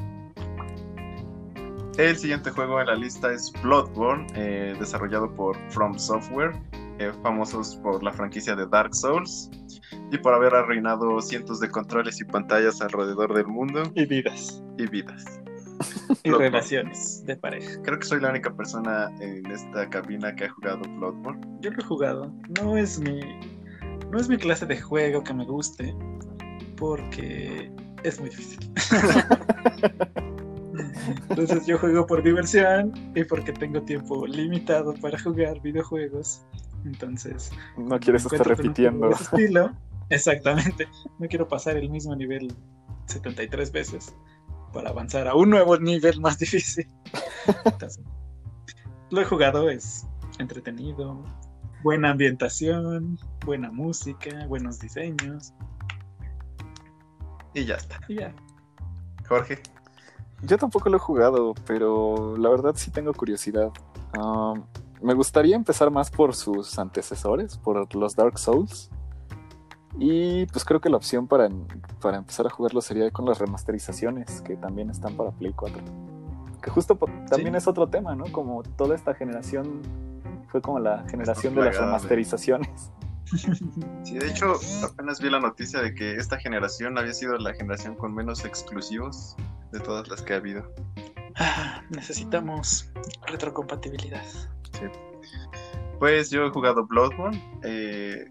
[1.99, 6.53] El siguiente juego en la lista es Bloodborne, eh, desarrollado por From Software,
[7.03, 9.51] eh, famosos por la franquicia de Dark Souls
[10.11, 14.63] y por haber arruinado cientos de controles y pantallas alrededor del mundo y vidas.
[14.79, 15.25] y vidas.
[16.23, 16.51] Y Bloodborne.
[16.51, 17.83] relaciones de pareja.
[17.83, 21.41] Creo que soy la única persona en esta cabina que ha jugado Bloodborne.
[21.61, 22.33] Yo lo he jugado.
[22.61, 23.21] No es mi.
[24.11, 25.95] No es mi clase de juego que me guste.
[26.77, 27.73] Porque
[28.05, 28.71] es muy difícil.
[31.29, 36.45] Entonces yo juego por diversión y porque tengo tiempo limitado para jugar videojuegos.
[36.85, 37.51] Entonces.
[37.77, 39.09] No quieres estar juego repitiendo.
[39.09, 39.73] de ese estilo.
[40.11, 40.89] Exactamente.
[41.19, 42.55] No quiero pasar el mismo nivel
[43.07, 44.15] 73 veces
[44.73, 46.87] para avanzar a un nuevo nivel más difícil.
[47.65, 48.03] Entonces,
[49.11, 50.07] lo he jugado, es
[50.39, 51.23] entretenido,
[51.83, 55.53] buena ambientación, buena música, buenos diseños.
[57.55, 58.01] Y ya está.
[58.09, 58.35] Y ya.
[59.29, 59.61] Jorge.
[60.43, 63.71] Yo tampoco lo he jugado, pero la verdad sí tengo curiosidad.
[64.19, 64.65] Um,
[65.03, 68.91] me gustaría empezar más por sus antecesores, por los Dark Souls.
[69.99, 71.49] Y pues creo que la opción para,
[72.01, 75.83] para empezar a jugarlo sería con las remasterizaciones, que también están para Play 4.
[76.63, 76.97] Que justo
[77.29, 77.59] también Sí.
[77.59, 78.25] es otro tema, ¿no?
[78.33, 79.83] Como toda esta generación
[80.49, 82.69] fue como la generación de las remasterizaciones.
[84.03, 84.53] Sí, de hecho,
[84.85, 89.37] apenas vi la noticia de que esta generación había sido la generación con menos exclusivos
[89.71, 90.71] de todas las que ha habido.
[91.37, 92.91] Ah, necesitamos
[93.27, 94.23] retrocompatibilidad.
[95.99, 97.41] Pues yo he jugado Bloodborne.
[97.63, 98.29] eh,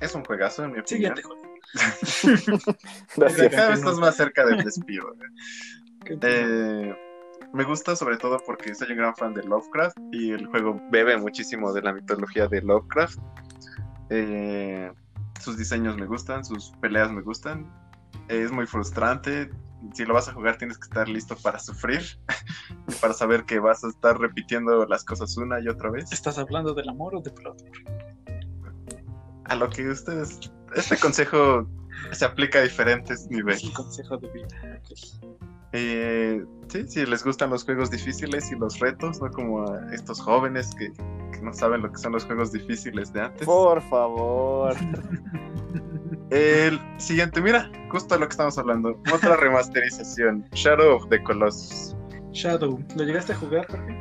[0.00, 1.16] es un juegazo, en mi opinión.
[1.16, 1.42] Siguiente juego.
[3.16, 3.48] Gracias.
[3.54, 5.06] Cada vez estás más cerca del despido.
[6.04, 6.94] ¿Qué- Eh,
[7.52, 11.16] me gusta sobre todo porque soy un gran fan de Lovecraft y el juego bebe
[11.16, 13.18] muchísimo de la mitología de Lovecraft.
[14.10, 14.92] Eh,
[15.40, 17.70] sus diseños me gustan, sus peleas me gustan.
[18.28, 19.50] Es muy frustrante.
[19.94, 22.00] Si lo vas a jugar tienes que estar listo para sufrir
[22.88, 26.12] y para saber que vas a estar repitiendo las cosas una y otra vez.
[26.12, 27.62] ¿Estás hablando del amor o de plot?
[29.44, 30.50] A lo que ustedes...
[30.74, 31.68] Este consejo
[32.12, 33.64] se aplica a diferentes Es niveles.
[33.64, 34.80] un consejo de vida.
[35.72, 40.20] Eh, sí, si les gustan los juegos difíciles y los retos, no como a estos
[40.20, 43.46] jóvenes que, que no saben lo que son los juegos difíciles de antes.
[43.46, 44.74] Por favor.
[46.30, 49.00] El siguiente, mira, justo lo que estamos hablando.
[49.14, 51.96] Otra remasterización, Shadow of the Colossus.
[52.32, 53.96] Shadow, ¿lo llegaste a jugar, Jorge?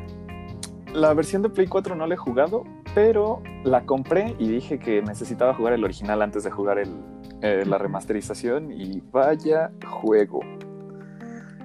[0.93, 2.63] La versión de Play 4 no la he jugado,
[2.95, 6.89] pero la compré y dije que necesitaba jugar el original antes de jugar el,
[7.41, 10.39] eh, la remasterización y vaya juego.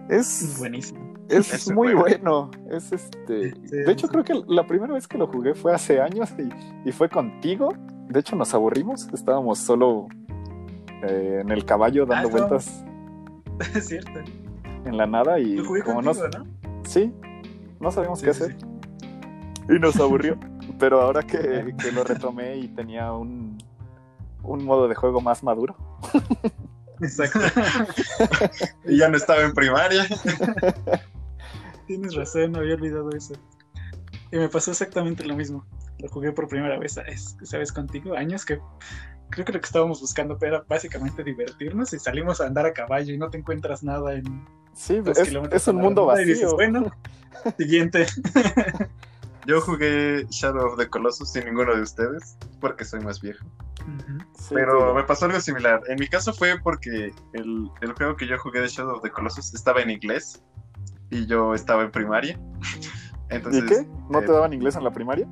[0.08, 1.14] Es, Buenísimo.
[1.28, 2.00] es Ese muy juego.
[2.00, 2.50] bueno.
[2.70, 3.52] Es este.
[3.52, 4.12] Sí, de hecho, sí.
[4.12, 7.72] creo que la primera vez que lo jugué fue hace años y, y fue contigo.
[8.08, 9.08] De hecho, nos aburrimos.
[9.12, 10.08] Estábamos solo
[11.02, 12.84] eh, en el caballo dando Ah, vueltas
[13.74, 14.20] es cierto.
[14.84, 16.84] en la nada y jugué como contigo, no, ¿no?
[16.84, 17.12] Sí,
[17.80, 18.66] no sabíamos Sí, qué sí, hacer sí.
[19.74, 20.38] y nos aburrió.
[20.78, 23.58] Pero ahora que, que lo retomé y tenía un,
[24.42, 25.76] un modo de juego más maduro,
[27.02, 27.38] Exacto.
[28.86, 30.06] Y ya no estaba en primaria.
[31.86, 33.34] Tienes razón, había olvidado eso.
[34.30, 35.64] Y me pasó exactamente lo mismo.
[35.98, 37.72] Lo jugué por primera vez, es- ¿sabes?
[37.72, 38.58] Contigo, años que
[39.30, 43.12] creo que lo que estábamos buscando era básicamente divertirnos y salimos a andar a caballo
[43.12, 46.22] y no te encuentras nada en sí, dos es, kilómetros es a un mundo redonda
[46.22, 46.56] y dices, vacío.
[46.56, 46.92] bueno,
[47.58, 48.06] siguiente.
[49.46, 53.44] Yo jugué Shadow of the Colossus sin ninguno de ustedes, porque soy más viejo.
[54.38, 54.96] Sí, Pero sí.
[54.96, 55.80] me pasó algo similar.
[55.88, 59.10] En mi caso fue porque el, el juego que yo jugué de Shadow of the
[59.10, 60.42] Colossus estaba en inglés
[61.10, 62.38] y yo estaba en primaria.
[63.30, 63.86] Entonces, ¿Y qué?
[64.10, 65.26] ¿No te eh, daban inglés en la primaria?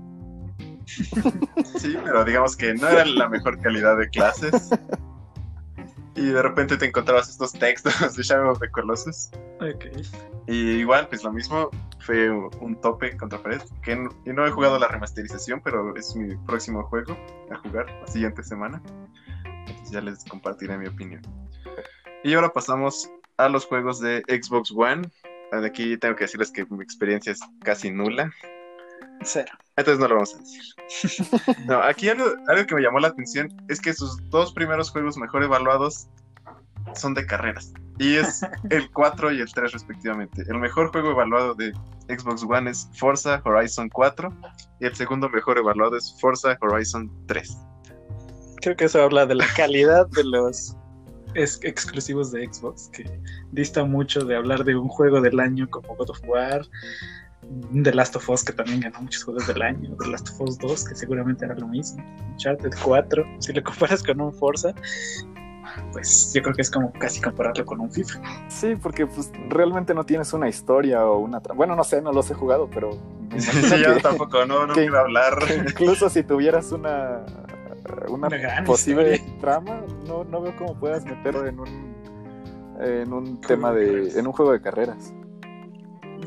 [0.89, 4.71] Sí, pero digamos que no era la mejor calidad de clases.
[6.15, 9.31] Y de repente te encontrabas estos textos de Shadow of the Colossus.
[9.61, 9.85] Ok.
[10.49, 11.71] Y igual, pues lo mismo,
[12.01, 13.61] fue un tope contra pared.
[13.83, 17.17] Que n- y no he jugado la remasterización, pero es mi próximo juego
[17.53, 18.83] a jugar la siguiente semana.
[19.45, 21.23] Entonces ya les compartiré mi opinión.
[22.25, 25.09] Y ahora pasamos a los juegos de Xbox One.
[25.53, 28.33] Aquí tengo que decirles que mi experiencia es casi nula.
[29.23, 29.53] Cero.
[29.79, 31.57] Entonces no lo vamos a decir.
[31.67, 35.17] No, aquí algo, algo que me llamó la atención es que sus dos primeros juegos
[35.17, 36.09] mejor evaluados
[36.95, 37.73] son de carreras.
[37.99, 40.43] Y es el 4 y el 3 respectivamente.
[40.49, 41.73] El mejor juego evaluado de
[42.09, 44.35] Xbox One es Forza Horizon 4
[44.81, 47.57] y el segundo mejor evaluado es Forza Horizon 3.
[48.61, 50.77] Creo que eso habla de la calidad de los
[51.35, 53.05] es- exclusivos de Xbox, que
[53.53, 56.63] dista mucho de hablar de un juego del año como God of War,
[57.83, 60.59] The Last of Us, que también ganó muchos juegos del año, The Last of Us
[60.59, 64.75] 2, que seguramente era lo mismo, Uncharted 4, si lo comparas con un Forza,
[65.93, 68.21] pues yo creo que es como casi compararlo con un FIFA.
[68.49, 71.57] Sí, porque pues realmente no tienes una historia o una trama.
[71.57, 72.91] Bueno, no sé, no los he jugado, pero
[73.37, 75.39] Sí, yo que- tampoco, no, no que- quiero hablar.
[75.47, 77.25] que incluso si tuvieras una
[78.11, 79.39] una, Una gran posible historia.
[79.41, 81.95] trama, no, no veo cómo puedas meterlo en un
[82.81, 84.17] en un tema de carreras.
[84.17, 85.13] en un juego de carreras.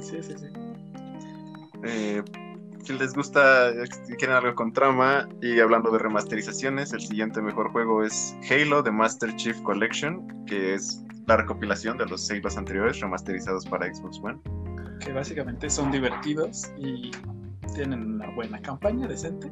[0.01, 0.47] Sí, sí, sí.
[1.83, 2.23] Eh,
[2.83, 3.71] si les gusta,
[4.07, 8.83] si quieren algo con trama y hablando de remasterizaciones, el siguiente mejor juego es Halo
[8.83, 14.19] The Master Chief Collection, que es la recopilación de los Halos anteriores remasterizados para Xbox
[14.23, 14.39] One.
[14.99, 17.11] Que básicamente son divertidos y
[17.73, 19.51] tienen una buena campaña decente,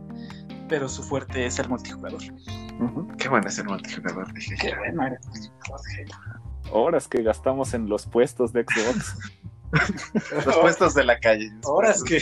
[0.67, 2.21] pero su fuerte es el multijugador.
[2.79, 3.07] Ujú.
[3.17, 4.55] Qué bueno es el multijugador, dije.
[4.59, 5.17] Qué bueno Halo.
[6.71, 9.15] Horas que gastamos en los puestos de Xbox.
[10.45, 11.51] Los puestos de la calle.
[11.63, 12.19] Horas que,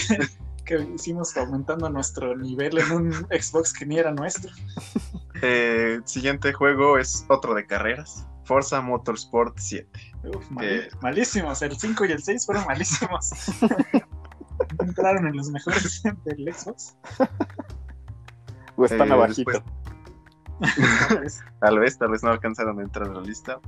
[0.66, 4.52] que hicimos aumentando nuestro nivel en un Xbox que ni era nuestro.
[5.42, 8.26] Eh, el siguiente juego es otro de carreras.
[8.44, 9.88] Forza Motorsport 7.
[10.36, 10.90] Uf, mal- Eh.
[11.02, 11.62] malísimos.
[11.62, 13.30] El 5 y el 6 fueron malísimos.
[14.80, 16.96] Entraron en los mejores del Xbox.
[18.76, 19.52] O están Eh, abajito.
[19.52, 23.60] después- Tal vez, tal vez no alcanzaron a entrar a la lista.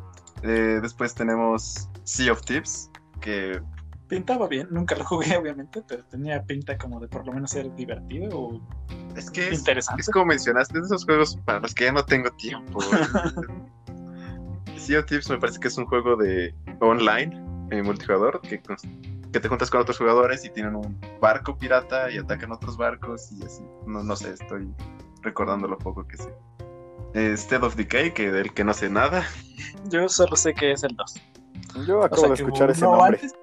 [0.44, 2.90] Eh, después tenemos Sea of Thieves,
[3.20, 3.62] que
[4.10, 7.74] Pintaba bien, nunca lo jugué obviamente, pero tenía pinta como de por lo menos ser
[7.76, 8.62] divertido o
[9.16, 10.02] es que es, interesante.
[10.02, 12.80] es como mencionaste, de esos juegos para los que ya no tengo tiempo.
[14.78, 17.40] sea of Thieves me parece que es un juego de online,
[17.70, 18.62] eh, multijugador, que,
[19.32, 23.32] que te juntas con otros jugadores y tienen un barco pirata y atacan otros barcos
[23.32, 23.62] y así.
[23.86, 24.68] No, no sé, estoy
[25.22, 26.34] recordando lo poco que sé.
[27.14, 29.24] Eh, of Decay, que del que no sé nada.
[29.90, 31.16] Yo solo sé que es el 2.
[31.88, 33.20] Yo O acabo sea, de escuchar ese nombre.
[33.22, 33.34] antes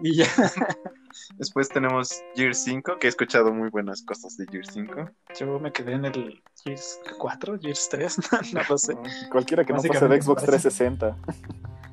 [0.00, 0.26] Y ya,
[1.38, 5.10] Después tenemos Gear 5, que he escuchado muy buenas cosas de Gear 5.
[5.38, 8.18] yo me quedé en el Gears 4, Gears 3,
[8.54, 8.96] no, lo sé.
[9.30, 10.70] Cualquiera que no pase de Xbox parece.
[10.70, 11.16] 360.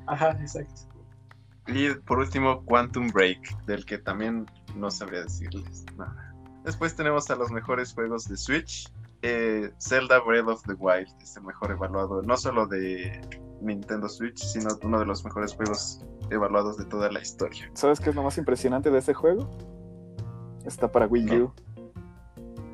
[0.06, 0.82] Ajá, exacto.
[1.66, 4.46] Y por último, Quantum Break, del que también
[4.76, 6.34] no sabría decirles nada.
[6.64, 8.90] Después tenemos a los mejores juegos de Switch.
[9.22, 13.20] Eh, Zelda Breath of the Wild es el mejor evaluado, no solo de
[13.64, 17.68] Nintendo Switch, sino uno de los mejores juegos evaluados de toda la historia.
[17.74, 19.50] ¿Sabes qué es lo más impresionante de ese juego?
[20.64, 21.52] Está para Wii U.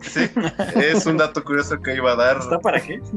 [0.00, 0.30] Sí,
[0.76, 2.38] es un dato curioso que iba a dar.
[2.38, 3.00] ¿Está para qué?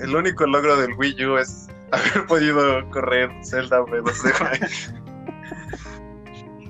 [0.00, 4.68] El único logro del Wii U es haber podido correr Zelda Breath of the Wild.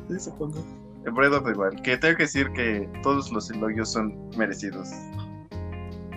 [0.08, 0.64] Sí, supongo.
[1.10, 4.90] Breath of the Wild, que tengo que decir que todos los elogios son merecidos.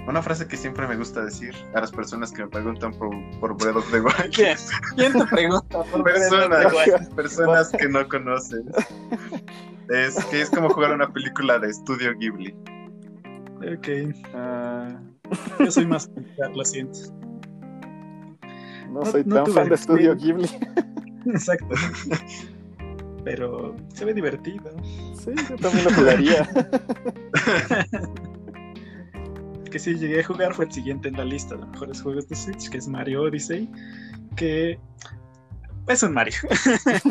[0.07, 3.57] Una frase que siempre me gusta decir a las personas que me preguntan por, por
[3.57, 4.33] Breath of the Wild.
[4.35, 4.57] ¿Quién?
[4.95, 5.83] ¿Quién te pregunta?
[5.83, 8.61] por Personas, Breath personas que no conoces.
[9.89, 12.55] Es que es como jugar una película de estudio Ghibli.
[13.57, 13.87] Ok,
[14.35, 14.89] Ah,
[15.59, 16.99] yo soy más familiar, lo siento.
[18.89, 20.19] no, No- soy no tan fan de el Studio Wii.
[20.23, 20.49] Ghibli.
[21.27, 21.67] Exacto.
[23.23, 24.69] Pero se ve divertido.
[25.17, 26.47] Sí, yo también lo jugaría.
[29.75, 32.35] Que sí llegué a jugar fue el siguiente en la lista de mejores juegos de
[32.37, 33.69] Switch, que es Mario Odyssey,
[34.37, 34.79] que
[35.89, 36.33] es un Mario.
[36.49, 37.05] es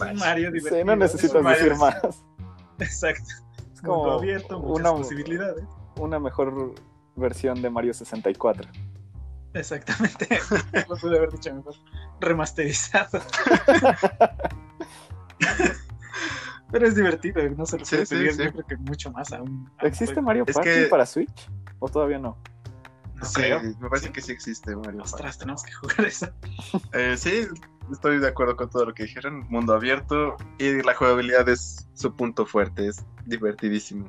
[0.00, 0.78] un Mario divertido.
[0.80, 2.24] Sí, no es necesitas Mario- decir más.
[2.80, 3.22] Exacto.
[3.72, 5.64] Es Mundo como abierto, muchas una, posibilidades.
[6.00, 6.74] una mejor
[7.14, 8.68] versión de Mario 64.
[9.54, 10.40] Exactamente.
[10.88, 11.74] Lo pude haber dicho mejor.
[12.20, 13.20] Remasterizado.
[16.72, 18.42] Pero es divertido, no se lo Sí, puede sí, pedir, sí.
[18.42, 19.70] yo creo que mucho más aún.
[19.82, 20.22] ¿Existe juego.
[20.26, 21.48] Mario Es Party que- para Switch?
[21.78, 22.36] ¿O todavía no?
[23.14, 23.60] No Sí, creo.
[23.80, 25.12] me parece que sí existe Mario Party.
[25.14, 26.28] Ostras, tenemos que jugar eso.
[26.92, 27.46] Eh, sí,
[27.90, 29.46] estoy de acuerdo con todo lo que dijeron.
[29.48, 34.06] Mundo abierto y la jugabilidad es su punto fuerte, es divertidísimo.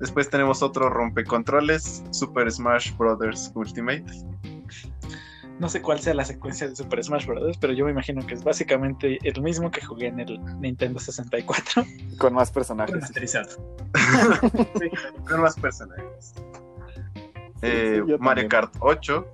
[0.00, 3.50] Después tenemos otro rompecontroles, Super Smash Bros.
[3.54, 4.04] Ultimate.
[5.58, 8.34] No sé cuál sea la secuencia de Super Smash Bros., pero yo me imagino que
[8.34, 11.82] es básicamente el mismo que jugué en el Nintendo 64,
[12.18, 13.04] Con más personajes.
[14.78, 14.90] Sí.
[15.26, 16.34] Con más personajes.
[17.60, 18.48] Sí, Eh, sí, Mario también.
[18.48, 19.26] Kart 8.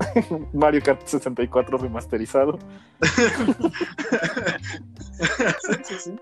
[0.52, 2.58] Mario Kart 64 remasterizado.
[5.62, 6.16] Sí, sí, sí.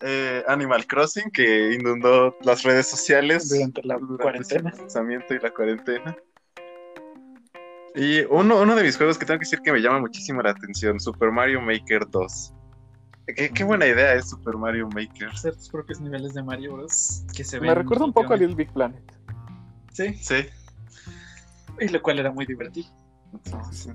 [0.00, 4.72] eh, Animal Crossing, que inundó las redes sociales Durante la durante cuarentena.
[4.76, 6.16] lanzamiento y la cuarentena.
[7.94, 10.50] Y uno, uno de mis juegos que tengo que decir que me llama muchísimo la
[10.50, 12.54] atención, Super Mario Maker 2.
[13.36, 15.28] Qué, qué buena idea es Super Mario Maker.
[15.28, 17.24] Hacer tus propios niveles de Mario Bros.
[17.36, 19.02] que se Me recuerda un poco a Little Big Planet.
[19.92, 20.46] Sí, Sí.
[21.80, 22.88] y lo cual era muy divertido.
[23.72, 23.90] sí.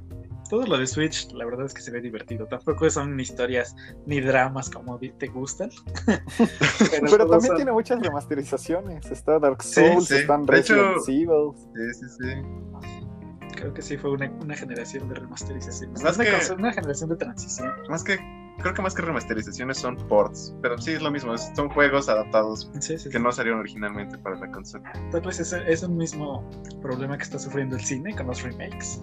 [0.50, 2.46] Todo lo de Switch, la verdad es que se ve divertido.
[2.46, 3.76] Tampoco son historias
[4.06, 5.72] ni dramas como te gustan.
[7.02, 8.92] Pero también son- tiene muchas remasterización.
[8.92, 10.16] Está Dark Souls, sí.
[10.18, 11.54] están hecho- Resident Evil.
[11.74, 13.56] Sí, sí, sí.
[13.56, 15.94] Creo que sí fue una, una generación de remasterización.
[15.94, 17.72] Más una, que- una generación de transición.
[17.90, 18.20] Más que,
[18.60, 22.70] creo que más que remasterizaciones son ports, pero sí es lo mismo, son juegos adaptados
[22.80, 23.24] Sí, sí, que sí.
[23.24, 24.92] no salieron originalmente para la consola.
[25.12, 26.50] Tal vez es, es un mismo
[26.82, 29.02] problema que está sufriendo el cine con los remakes.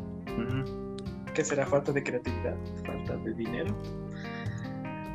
[1.34, 3.76] Que será falta de creatividad, falta de dinero.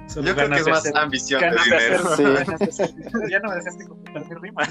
[0.07, 2.57] Solo Yo creo que es más hacer- ambición de ganas de hacer- dinero.
[2.59, 2.89] De hacer.
[3.31, 4.61] Ya no me dejaste completar mi rima.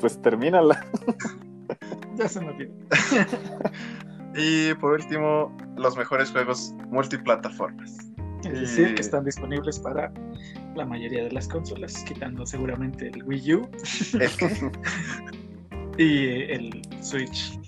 [0.00, 0.84] Pues termínala.
[2.16, 2.72] ya se me olvidó.
[4.36, 7.96] Y por último, los mejores juegos multiplataformas.
[8.44, 10.12] Es Y- decir, que están disponibles para
[10.74, 13.68] la mayoría de las consolas, quitando seguramente el Wii U
[15.98, 17.58] y el Switch.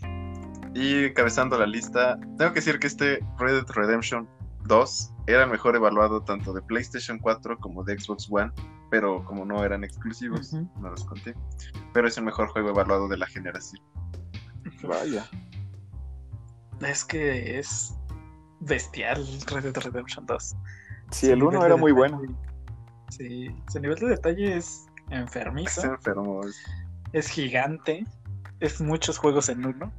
[0.74, 4.28] Y encabezando la lista, tengo que decir que este Red Dead Redemption
[4.64, 8.52] 2 era el mejor evaluado tanto de PlayStation 4 como de Xbox One,
[8.90, 11.34] pero como no eran exclusivos, no los conté.
[11.94, 13.82] Pero es el mejor juego evaluado de la generación.
[14.82, 15.24] Vaya.
[16.80, 17.94] Es que es
[18.60, 20.56] bestial Red Dead Redemption 2.
[21.10, 22.38] Sí, el nivel 1 de era muy detalle- bueno.
[23.10, 26.40] Sí, su nivel de detalle es Es enfermizo, enfermo.
[26.44, 26.60] es-
[27.12, 28.04] es gigante,
[28.60, 29.92] es muchos juegos en uno.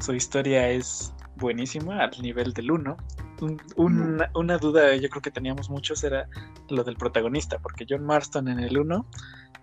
[0.00, 2.96] Su historia es buenísima al nivel del 1.
[3.40, 6.28] Un- una, una duda yo creo que teníamos muchos era
[6.70, 9.06] lo del protagonista, porque John Marston en el 1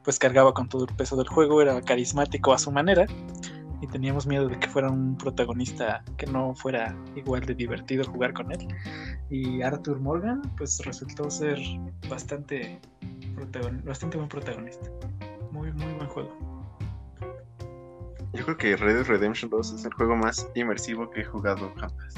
[0.03, 3.05] pues cargaba con todo el peso del juego, era carismático a su manera
[3.82, 8.34] y teníamos miedo de que fuera un protagonista que no fuera igual de divertido jugar
[8.34, 8.67] con él.
[9.29, 11.57] Y Arthur Morgan pues resultó ser
[12.07, 12.79] bastante,
[13.84, 14.89] bastante buen protagonista.
[15.51, 16.51] Muy, muy buen juego.
[18.34, 21.73] Yo creo que Red Dead Redemption 2 es el juego más inmersivo que he jugado
[21.75, 22.15] jamás.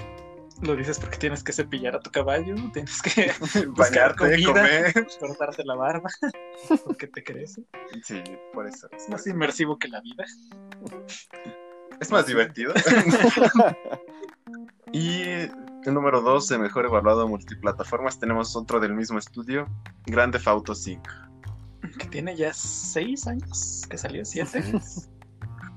[0.62, 3.32] Lo dices porque tienes que cepillar a tu caballo, tienes que
[3.68, 5.08] buscar comida, comer.
[5.20, 6.10] cortarte la barba,
[6.86, 7.64] porque te crece.
[8.04, 8.22] Sí,
[8.54, 8.88] por eso.
[8.96, 10.26] Es más inmersivo que la vida.
[12.00, 12.74] Es más divertido.
[14.92, 19.68] y el número 2 de mejor evaluado multiplataformas tenemos otro del mismo estudio,
[20.06, 21.02] Grande Theft Auto 5.
[22.00, 24.64] Que tiene ya seis años que salió, siete.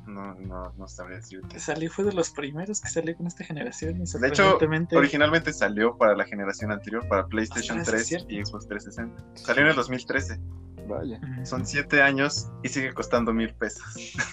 [0.06, 1.48] No, no, no sabría decirte.
[1.48, 4.02] Que salió, fue de los primeros que salió con esta generación.
[4.02, 4.58] Y De hecho,
[4.92, 8.26] originalmente salió para la generación anterior, para PlayStation Ostras, 3 es cierto.
[8.32, 9.44] y Xbox 360.
[9.44, 10.40] Salió en el 2013.
[10.88, 11.20] Vaya.
[11.44, 13.84] Son 7 años y sigue costando mil pesos.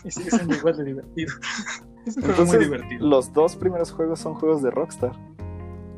[0.03, 1.33] Y sigue siendo igual de divertido.
[2.05, 3.07] Es un juego muy divertido.
[3.07, 5.13] los dos primeros juegos son juegos de Rockstar.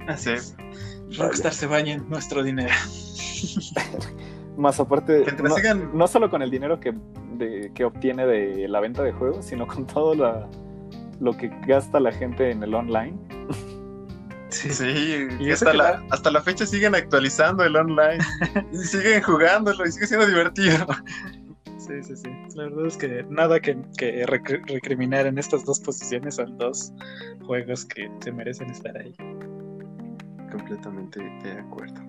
[0.08, 0.36] Así Sí.
[0.36, 1.18] es.
[1.18, 2.70] Rockstar se baña en nuestro dinero.
[4.58, 6.94] Más aparte, no, sigan- no solo con el dinero que,
[7.38, 10.48] de- que obtiene de la venta de juegos, sino con todo la-
[11.20, 13.18] lo que gasta la gente en el online.
[14.50, 14.70] Sí.
[14.70, 18.20] Sí, Y hasta la, la- hasta la fecha siguen actualizando el online.
[18.72, 20.86] y siguen jugándolo y sigue siendo divertido.
[21.78, 22.30] Sí, sí, sí.
[22.56, 26.92] La verdad es que nada que, que rec- recriminar en estas dos posiciones son dos
[27.46, 29.14] juegos que se merecen estar ahí.
[30.52, 32.02] Completamente de acuerdo.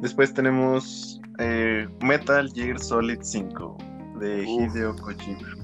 [0.00, 3.76] Después tenemos eh, Metal Gear Solid 5
[4.18, 4.74] de Uf.
[4.74, 5.56] Hideo Kojima.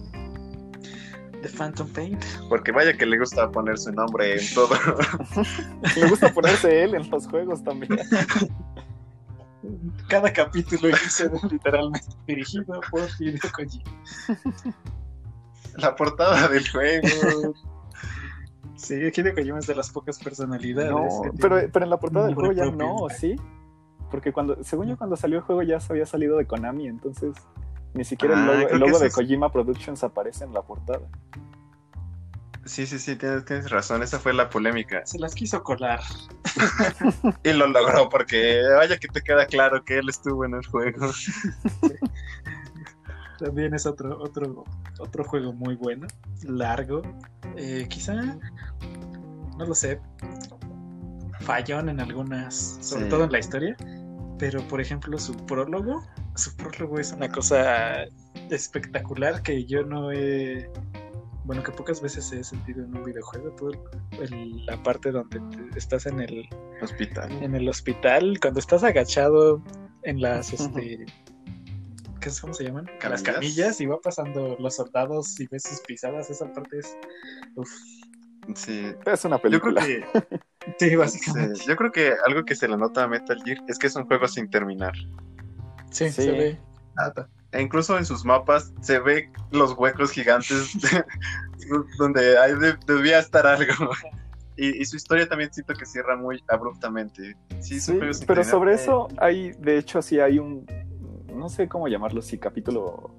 [1.46, 2.18] The Phantom Pain.
[2.48, 4.74] Porque vaya que le gusta poner su nombre en todo.
[5.96, 7.98] Me gusta ponerse él en los juegos también.
[10.08, 13.84] Cada capítulo dice literalmente dirigido por Hideo Kojima.
[15.76, 17.08] La portada del juego.
[18.76, 20.90] Sí, Hideo Kojima es de las pocas personalidades.
[20.90, 22.86] No, pero, pero en la portada del juego ya propio.
[22.86, 23.34] no, ¿sí?
[24.10, 27.34] Porque cuando, según yo, cuando salió el juego ya se había salido de Konami, entonces
[27.94, 30.62] ni siquiera Ah, el logo, creo el logo de es- Kojima Productions aparece en la
[30.62, 31.00] portada.
[32.64, 34.02] Sí, sí, sí, tienes, tienes razón.
[34.02, 35.06] Esa fue la polémica.
[35.06, 36.00] Se las quiso colar.
[37.44, 41.06] Y lo logró porque vaya que te queda claro que él estuvo en el juego.
[43.38, 44.64] También es otro, otro,
[44.98, 46.06] otro juego muy bueno,
[46.42, 47.02] largo.
[47.56, 50.00] Eh, quizá, no lo sé,
[51.40, 53.10] fallón en algunas, sobre Sí.
[53.10, 53.76] todo en la historia.
[54.38, 56.02] Pero por ejemplo, su prólogo,
[56.36, 58.04] su prólogo es una cosa
[58.50, 60.68] espectacular que yo no he.
[61.44, 63.50] Bueno, que pocas veces he sentido en un videojuego.
[63.52, 66.48] Todo el- el- la parte donde te- estás en el,
[66.82, 67.30] Hospital.
[67.42, 69.62] en el hospital, cuando estás agachado
[70.02, 71.06] en las, este,
[72.20, 72.86] ¿qué es, ¿cómo se llaman?
[72.86, 73.22] Las Camillas.
[73.22, 76.96] camillas y va pasando los soldados y ves sus pisadas, esa parte es,
[77.54, 77.70] uf,
[78.54, 78.92] Sí.
[79.06, 79.84] Es una Yo creo película.
[79.84, 80.04] que
[80.78, 83.76] sí, básicamente, sí, yo creo que algo que se le nota a Metal Gear es
[83.76, 84.92] que es un juego sin terminar.
[85.96, 86.22] Sí, Sí.
[86.22, 86.60] se ve
[86.96, 87.28] nada.
[87.52, 90.72] E incluso en sus mapas se ve los huecos gigantes
[91.98, 93.72] donde ahí de- debía estar algo.
[94.58, 97.36] Y, y su historia también siento que cierra muy abruptamente.
[97.60, 100.64] Sí, Sí, pero sobre eso hay, de hecho, sí hay un,
[101.30, 103.10] no sé cómo llamarlo, sí, capítulo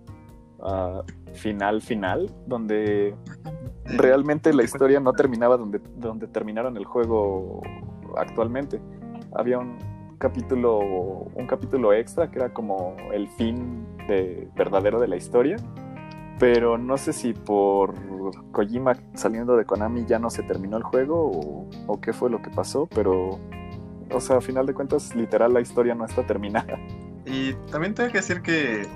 [0.63, 1.03] ah,
[1.35, 3.13] final, final, donde
[3.85, 7.61] realmente la historia no terminaba donde, donde terminaron el juego
[8.17, 8.81] actualmente.
[9.35, 9.77] Había un
[10.17, 15.57] capítulo, un capítulo extra que era como el fin de, verdadero de la historia.
[16.39, 17.95] Pero no sé si por
[18.51, 22.41] Kojima saliendo de Konami ya no se terminó el juego o, o qué fue lo
[22.41, 23.39] que pasó, pero
[24.11, 26.79] O sea, a final de cuentas, literal, la historia no está terminada.
[27.25, 28.87] Y también tengo que decir que,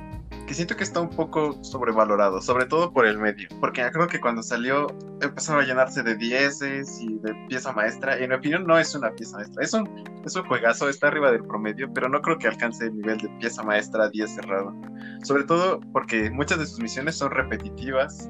[0.54, 3.48] siento que está un poco sobrevalorado, sobre todo por el medio.
[3.60, 4.88] Porque creo que cuando salió
[5.22, 8.20] empezaron a llenarse de dieces y de pieza maestra.
[8.20, 9.64] Y en mi opinión no es una pieza maestra.
[9.64, 9.88] Es un,
[10.26, 13.30] es un juegazo, está arriba del promedio, pero no creo que alcance el nivel de
[13.40, 14.74] pieza maestra 10 cerrado.
[15.24, 18.30] Sobre todo porque muchas de sus misiones son repetitivas.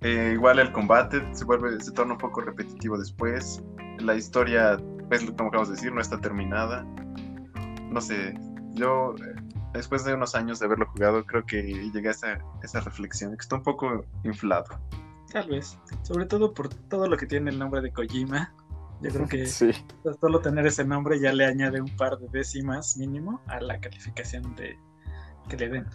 [0.00, 3.62] Eh, igual el combate se vuelve, se torna un poco repetitivo después.
[3.98, 6.84] La historia, pues como acabamos de decir, no está terminada.
[7.90, 8.34] No sé,
[8.74, 9.14] yo
[9.74, 13.42] después de unos años de haberlo jugado, creo que llegué a esa, esa reflexión, que
[13.42, 14.80] está un poco inflado.
[15.32, 18.54] Tal vez, sobre todo por todo lo que tiene el nombre de Kojima.
[19.02, 19.70] Yo creo que Sí.
[20.20, 24.54] solo tener ese nombre ya le añade un par de décimas mínimo a la calificación
[24.54, 24.78] de
[25.48, 25.86] que le den.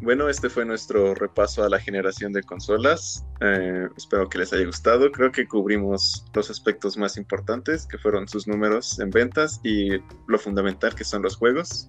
[0.00, 3.26] Bueno, este fue nuestro repaso a la generación de consolas.
[3.40, 5.10] Eh, espero que les haya gustado.
[5.10, 10.38] Creo que cubrimos los aspectos más importantes, que fueron sus números en ventas y lo
[10.38, 11.88] fundamental que son los juegos.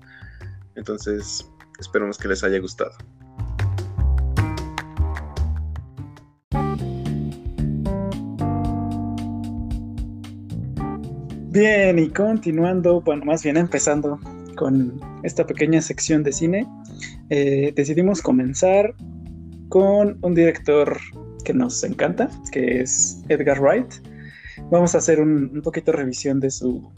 [0.79, 1.45] Entonces,
[1.77, 2.93] esperamos que les haya gustado.
[11.51, 14.19] Bien, y continuando, bueno, más bien empezando
[14.55, 16.67] con esta pequeña sección de cine,
[17.29, 18.95] eh, decidimos comenzar
[19.67, 20.97] con un director
[21.43, 23.91] que nos encanta, que es Edgar Wright.
[24.71, 26.89] Vamos a hacer un, poquito de revisión de su,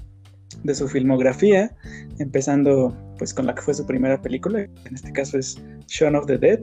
[0.63, 1.75] de su filmografía,
[2.19, 6.26] empezando pues con la que fue su primera película, en este caso es Shaun of
[6.26, 6.61] the Dead.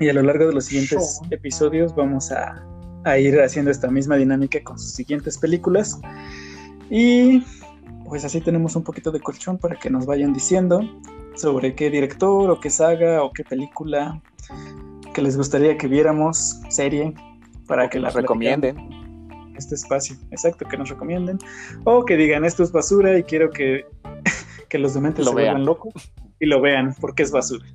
[0.00, 2.60] Y a lo largo de los siguientes episodios vamos a,
[3.04, 6.00] a ir haciendo esta misma dinámica con sus siguientes películas.
[6.90, 7.44] Y
[8.04, 10.80] pues así tenemos un poquito de colchón para que nos vayan diciendo
[11.36, 14.20] sobre qué director o qué saga o qué película
[15.14, 17.14] que les gustaría que viéramos, serie,
[17.68, 18.76] para que, Que la recomienden.
[18.76, 20.16] en este espacio.
[20.32, 21.38] Exacto, que nos recomienden.
[21.84, 23.84] O que digan esto es basura y quiero que,
[24.70, 25.56] que los dementes Lo se vean.
[25.56, 27.66] vuelvan locos y lo vean porque es basura.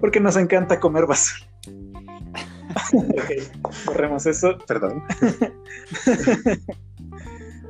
[0.00, 1.46] Porque nos encanta comer basura.
[2.94, 4.56] ok, corremos eso.
[4.66, 5.02] Perdón.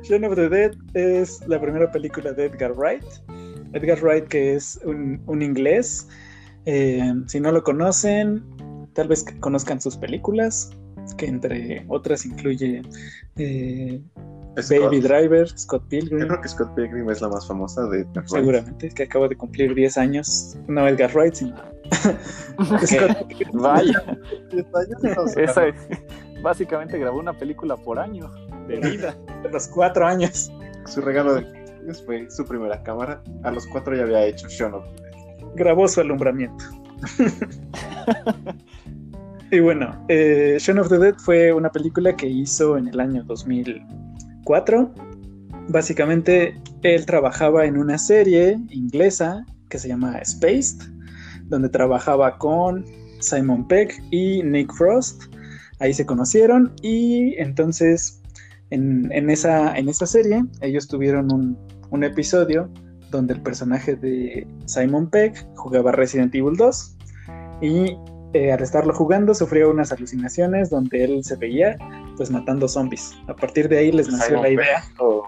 [0.03, 3.03] Shaun of the Dead es la primera película de Edgar Wright.
[3.73, 6.07] Edgar Wright, que es un, un inglés.
[6.65, 8.43] Eh, si no lo conocen,
[8.93, 10.69] tal vez conozcan sus películas,
[11.17, 12.81] que entre otras incluye
[13.37, 14.01] eh,
[14.55, 14.99] Baby.
[15.01, 18.27] Driver, Scott Yo Pilgrim, creo que Scott Pilgrim es la más famosa de Edgar Wright.
[18.29, 20.55] seguramente, que acaba de cumplir 10 años.
[20.67, 21.55] No Edgar Wright, sino
[22.85, 23.49] Scott Pilgrim.
[23.61, 24.03] Vaya,
[24.51, 25.43] 10 años, no sé.
[25.43, 25.75] esa es-
[26.41, 28.29] básicamente grabó una película por año
[28.67, 29.15] de vida.
[29.43, 30.51] de los 4 años.
[30.85, 31.63] Su regalo de
[32.05, 33.21] fue su primera cámara.
[33.43, 35.47] A los 4 ya había hecho Shaun of the Dead.
[35.55, 36.63] grabó su alumbramiento.
[39.51, 43.23] y bueno, eh, Shaun of the Dead fue una película que hizo en el año
[44.45, 44.93] 2004.
[45.69, 50.79] Básicamente, él trabajaba en una serie inglesa que se llama Spaced,
[51.45, 52.85] donde trabajaba con
[53.19, 55.23] Simon Peck y Nick Frost.
[55.79, 58.21] Ahí se conocieron y entonces
[58.69, 62.71] en, esa, en esa serie ellos tuvieron un, episodio
[63.11, 66.97] donde el personaje de Simon Peck jugaba Resident Evil 2
[67.61, 67.95] y
[68.33, 71.77] eh, al estarlo jugando sufrió unas alucinaciones donde él se veía
[72.17, 73.15] pues matando zombies.
[73.27, 74.83] A partir de ahí les nació Simon la idea.
[74.99, 75.23] o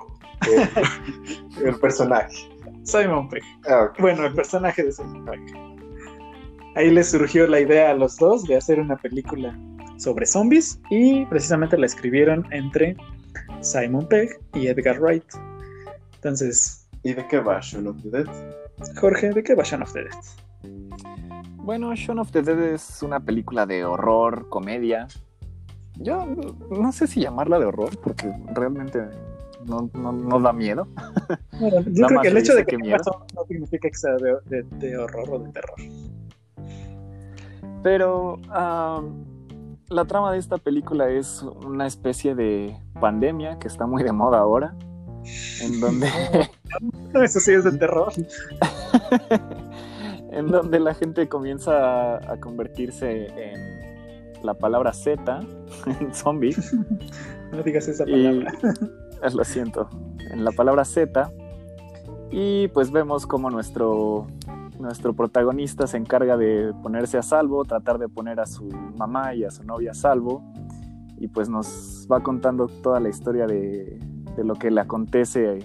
[1.62, 2.50] el, el personaje.
[2.84, 3.44] Simon Peck.
[3.68, 3.92] Ah.
[4.00, 5.58] Bueno, el personaje de Simon Peck.
[6.76, 9.58] Ahí les surgió la idea a los dos de hacer una película
[9.98, 12.98] sobre zombies y precisamente la escribieron entre
[13.62, 15.24] Simon Peck y Edgar Wright.
[16.16, 18.26] Entonces, ¿Y de qué va Shaun of the Dead?
[19.00, 20.12] Jorge, ¿de qué va Shaun of the Dead?
[21.58, 25.08] Bueno, Shaun of the Dead es una película de horror, comedia.
[25.98, 26.26] Yo
[26.70, 29.02] no- sé si llamarla de horror, porque realmente
[29.66, 30.88] no, no, no da miedo.
[31.60, 32.98] Bueno, yo creo que el hecho de que miedo.
[33.36, 35.76] no significa que sea de, de- de horror o de terror.
[37.84, 39.02] Pero ah,
[39.90, 44.40] la trama de esta película es una especie de pandemia que está muy de moda
[44.40, 44.76] ahora,
[45.62, 46.08] en donde,
[47.24, 48.12] Eso sí es de terror.
[50.32, 53.75] en donde la gente comienza a, a convertirse en
[54.46, 55.42] la palabra Z,
[56.00, 56.56] en zombie.
[57.52, 58.54] No digas esa Y palabra.
[59.34, 59.90] lo siento,
[60.32, 61.32] en la palabra Z.
[62.32, 64.28] Y pues vemos como nuestro,
[64.80, 68.66] nuestro protagonista se encarga de ponerse a salvo, tratar de poner a su
[68.98, 70.44] mamá y a su novia a salvo.
[71.18, 74.00] Y pues nos va contando toda la historia de,
[74.36, 75.60] de lo que le acontece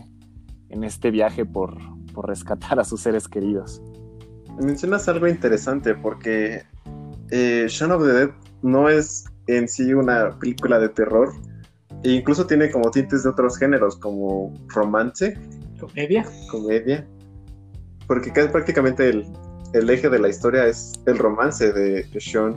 [0.68, 1.76] en este viaje por,
[2.12, 3.82] por rescatar a sus seres queridos.
[4.62, 6.62] Mencionas algo interesante porque
[7.30, 8.30] eh, Shaun of the Dead
[8.62, 11.32] no es en sí una película de terror,
[12.02, 15.36] E incluso tiene como tintes de otros géneros, como romance,
[15.78, 16.24] Comedia.
[16.50, 17.06] comedia.
[18.06, 19.26] Porque casi prácticamente el,
[19.74, 22.54] el eje de la historia es el romance de, de Sean.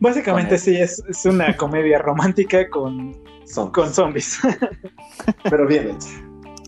[0.00, 4.38] Básicamente sí, es, es una comedia romántica con, Son, con zombies.
[5.50, 6.08] pero bien hecha.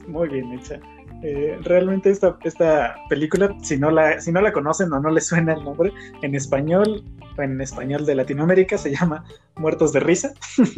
[0.09, 0.81] Muy bien hecha.
[1.27, 5.27] Eh, realmente esta, esta película, si no, la, si no la conocen o no les
[5.27, 7.03] suena el nombre, en español,
[7.39, 9.25] en español de Latinoamérica se llama
[9.57, 10.35] Muertos de Risa.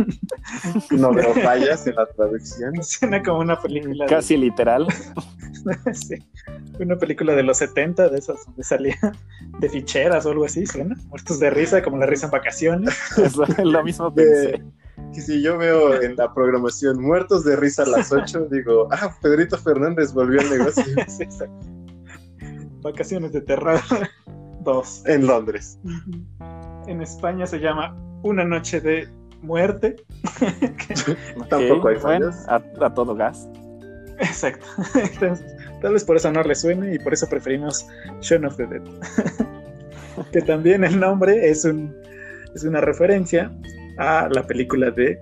[0.90, 2.72] No veo fallas en la traducción.
[2.84, 4.04] Suena como una película.
[4.04, 4.86] de- Casi literal.
[5.92, 6.14] sí,
[6.78, 8.96] una película de los 70, de esas donde salía
[9.58, 10.94] de ficheras o algo así, suena.
[11.08, 12.94] Muertos de risa, como la risa en vacaciones.
[13.18, 14.62] Es lo, lo mismo De-.
[15.12, 19.14] Que si yo veo en la programación muertos de risa a las 8, digo, ah,
[19.20, 20.84] Pedrito Fernández volvió al negocio.
[22.82, 23.80] Vacaciones de terror
[24.60, 25.02] 2.
[25.06, 25.78] en Londres.
[26.86, 29.08] En España se llama Una noche de
[29.42, 29.96] muerte.
[31.48, 33.48] Tampoco hay bueno, a, a todo gas.
[34.18, 34.66] Exacto.
[34.94, 35.44] Entonces,
[35.82, 37.86] tal vez por eso no le suene y por eso preferimos
[38.20, 38.82] Shaun of the Dead.
[40.32, 41.94] que también el nombre es, un,
[42.54, 43.52] es una referencia
[43.98, 45.18] a la película de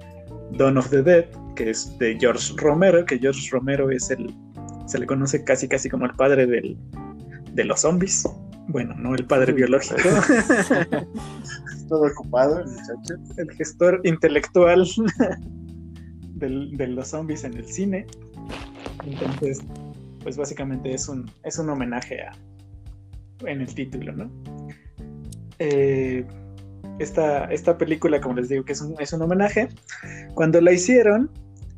[0.52, 1.24] Dawn of the Dead,
[1.56, 4.34] que es de George Romero, que George Romero es el,
[4.86, 6.76] se le conoce casi casi como el padre del,
[7.52, 8.28] de los zombies.
[8.68, 9.96] Bueno, no el padre biológico,
[11.88, 13.14] Todo ocupado el muchacho.
[13.36, 14.86] el gestor intelectual
[16.34, 18.06] del- de los zombies en el cine.
[19.06, 19.60] Entonces,
[20.22, 22.32] pues básicamente es un, es un homenaje a,
[23.46, 24.30] en el título, ¿no?
[25.58, 26.24] Eh,
[26.98, 29.68] esta, esta película, como les digo, que es un, es un homenaje,
[30.34, 31.30] cuando la hicieron,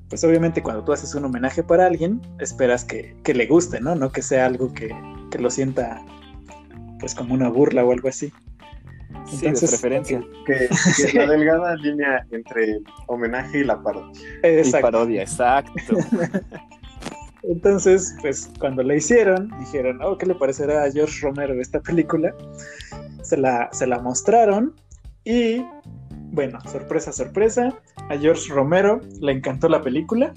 [0.08, 3.94] pues obviamente cuando tú haces un homenaje para alguien, esperas que, que le guste, ¿no?
[3.94, 4.94] No que sea algo que,
[5.30, 6.04] que lo sienta
[7.00, 8.32] pues como una burla o algo así.
[9.26, 10.20] Sí, de Entonces, preferencia.
[10.46, 10.68] Que, que
[11.04, 14.22] es la delgada línea entre el homenaje y la parodia.
[14.42, 14.86] Y Exacto.
[14.86, 15.72] parodia, exacto.
[17.42, 22.34] Entonces, pues cuando la hicieron, dijeron, oh, ¿qué le parecerá a George Romero esta película?
[23.22, 24.74] Se la, se la mostraron
[25.26, 25.64] y,
[26.32, 27.74] bueno, sorpresa, sorpresa,
[28.08, 30.32] a George Romero le encantó la película.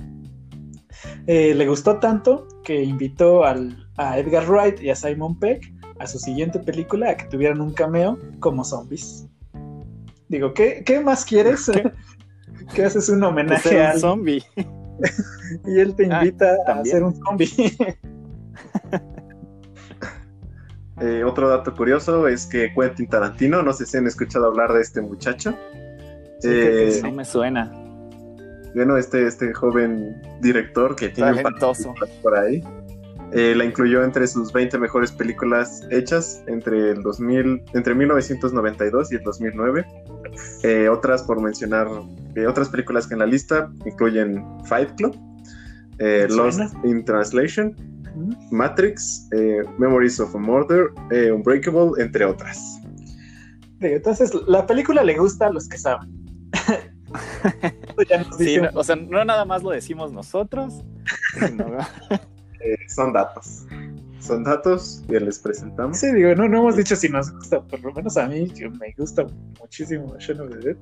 [1.27, 6.07] Eh, le gustó tanto que invitó al- a Edgar Wright y a Simon Peck a
[6.07, 9.27] su siguiente película a que tuvieran un cameo como zombies.
[10.27, 11.69] Digo, ¿qué, qué más quieres?
[12.73, 14.43] que haces un homenaje sea a un alguien zombie.
[15.65, 17.49] y él te Ah, invita a hacer un zombie.
[21.01, 24.81] Eh, otro dato curioso es que Quentin Tarantino, no sé si han escuchado hablar de
[24.81, 25.55] este muchacho.
[26.39, 27.01] Sí, Eh, sí.
[27.03, 27.71] No me suena.
[28.75, 31.93] Bueno, este, este joven director que tiene Talentoso.
[32.21, 32.63] por ahí,
[33.31, 39.15] eh, la incluyó entre sus 20 mejores películas hechas entre el 2000, entre 1992 y
[39.15, 39.85] el 2009.
[40.63, 41.87] Eh, otras por mencionar,
[42.35, 45.15] eh, otras películas que en la lista incluyen Fight Club,
[45.97, 46.71] eh, Lost suena.
[46.83, 47.75] in Translation.
[48.51, 52.79] Matrix, eh, Memories of a Murder, eh, Unbreakable, entre otras.
[53.81, 56.09] Entonces, la película le gusta a los que saben.
[58.37, 60.83] Sí, no- o sea, no nada más lo decimos nosotros,
[61.39, 61.65] sino-
[62.61, 63.65] Eh, son datos.
[64.19, 65.97] Son datos que les presentamos.
[65.97, 68.69] Sí, digo, no, no hemos dicho si nos gusta, por lo menos a mí yo
[68.71, 69.25] me gusta
[69.61, 70.77] muchísimo Shaun of the Dead.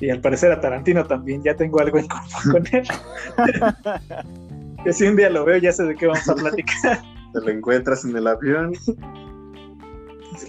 [0.00, 2.88] Y al parecer a Tarantino también, ya tengo algo en común con él.
[4.84, 7.00] que si un día lo veo, ya sé de qué vamos a platicar.
[7.32, 8.72] Te lo encuentras en el avión.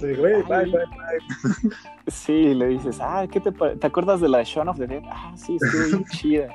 [0.02, 1.72] Le digo, "Hey, bye, bye, bye.
[2.08, 5.04] sí, le dices, ah, ¿qué te, ¿te acuerdas de la Shaun of the Dead?
[5.06, 6.48] Ah, sí, estuvo bien chida.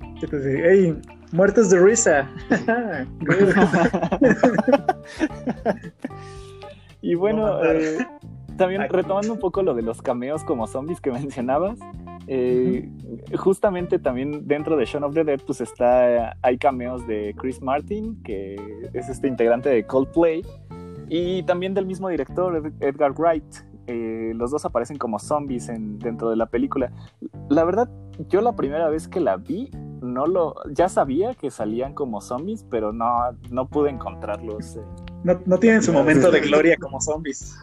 [0.00, 1.00] Entonces, hey,
[1.32, 2.28] muertos de risa.
[7.02, 7.96] Y bueno, eh,
[8.58, 11.78] también retomando un poco lo de los cameos como zombies que mencionabas,
[12.26, 12.88] eh,
[13.36, 18.22] justamente también dentro de Shaun of the Dead pues está, hay cameos de Chris Martin,
[18.22, 18.56] que
[18.92, 20.42] es este integrante de Coldplay,
[21.08, 23.44] y también del mismo director, Ed- Edgar Wright.
[23.86, 26.92] Eh, los dos aparecen como zombies en, dentro de la película.
[27.48, 27.90] La verdad,
[28.28, 29.68] yo la primera vez que la vi,
[30.00, 33.08] no lo, ya sabía que salían como zombies, pero no,
[33.50, 34.76] no pude encontrarlos.
[34.76, 34.80] eh,
[35.24, 37.56] No, no tienen su momento de gloria como zombies.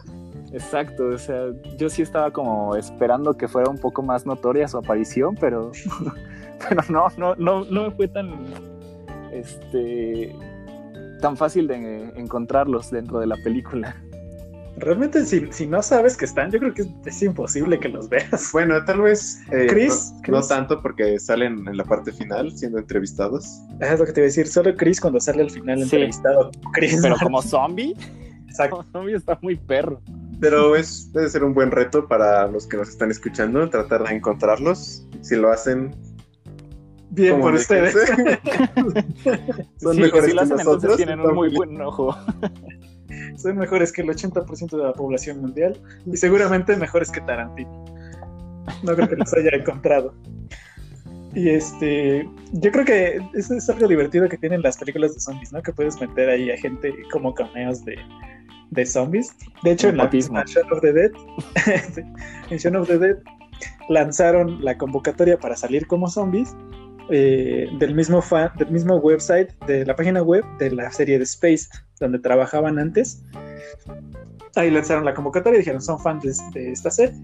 [0.52, 1.46] Exacto, o sea,
[1.76, 5.72] yo sí estaba como esperando que fuera un poco más notoria su aparición, pero,
[6.68, 8.30] pero no, no, no, no me fue tan,
[9.32, 10.34] este,
[11.20, 13.96] tan fácil de encontrarlos dentro de la película.
[14.76, 18.08] Realmente, si, si no sabes que están, yo creo que es, es imposible que los
[18.08, 18.50] veas.
[18.52, 19.40] Bueno, tal vez.
[19.50, 23.60] eh, Chris, no, tanto porque salen en la parte final siendo entrevistados.
[23.80, 25.82] Es lo que te iba a decir, solo Chris cuando sale al final Sí.
[25.82, 26.52] entrevistado.
[26.74, 27.26] Chris Pero Martin.
[27.26, 27.94] como zombie,
[28.46, 28.76] Exacto.
[28.76, 30.00] como zombie está muy perro.
[30.40, 34.14] Pero es, debe ser un buen reto para los que nos están escuchando, tratar de
[34.14, 35.06] encontrarlos.
[35.20, 35.94] Si lo hacen,
[37.10, 37.94] Bien por ustedes.
[39.78, 40.84] Son sí, mejores si lo hacen, que nosotros.
[40.84, 42.16] Entonces tienen un muy buen ojo.
[43.36, 47.84] Son mejores que el 80% de la población mundial y seguramente mejores que Tarantino.
[48.82, 50.14] No creo que los haya encontrado.
[51.34, 55.52] Y este, yo creo que eso es algo divertido que tienen las películas de zombies,
[55.52, 55.62] ¿no?
[55.62, 57.96] Que puedes meter ahí a gente como cameos de,
[58.70, 59.34] de zombies.
[59.62, 61.10] De hecho, en la misma Shaun of the Dead,
[62.50, 63.16] en Shaun of the Dead
[63.88, 66.54] lanzaron la convocatoria para salir como zombies
[67.10, 71.24] eh, del, mismo fan, del mismo website, de la página web de la serie de
[71.24, 71.68] Space,
[72.00, 73.24] donde trabajaban antes.
[74.56, 77.16] Ahí lanzaron la convocatoria y dijeron, son fans de, esta serie,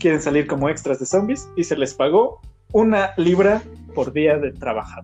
[0.00, 2.40] quieren salir como extras de zombies y se les pagó
[2.72, 3.62] una libra
[3.94, 5.02] por día de trabajo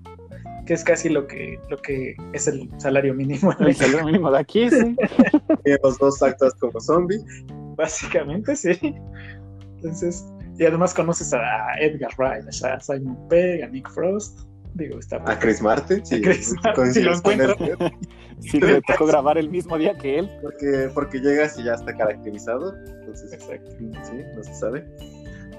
[0.66, 3.52] que es casi lo que, lo que es el salario mínimo.
[3.60, 4.96] El salario mínimo de aquí, sí.
[5.82, 7.20] los dos actos como zombie.
[7.76, 8.78] Básicamente, sí.
[9.76, 10.24] Entonces,
[10.58, 14.40] y además conoces a Edgar Wright, a Simon Pegg, a Nick Frost.
[14.74, 16.20] Digo, está a Chris Martin, sí.
[16.20, 17.56] Chris Martin, si lo encuentro.
[18.40, 20.30] Sí, le tocó grabar el mismo día que él.
[20.42, 22.74] Porque, porque llegas y ya está caracterizado.
[22.84, 23.70] Entonces, Exacto.
[23.78, 24.84] sí, no se sabe.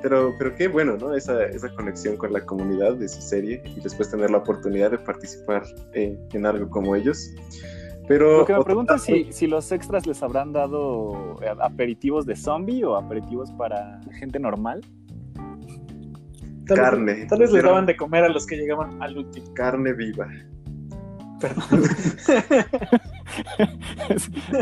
[0.05, 1.15] Pero, pero qué bueno, ¿no?
[1.15, 4.99] Esa, esa conexión con la comunidad de su serie y después tener la oportunidad de
[4.99, 7.31] participar en algo como ellos.
[8.07, 12.27] Pero Lo que me pregunto es si, si, los extras les habrán dado eh, aperitivos
[12.27, 14.81] de zombie o aperitivos para gente normal.
[16.67, 17.25] Carne.
[17.25, 19.51] tal vez les daban de comer a los que llegaban al último.
[19.55, 20.27] Carne viva.
[21.45, 21.83] Perdón.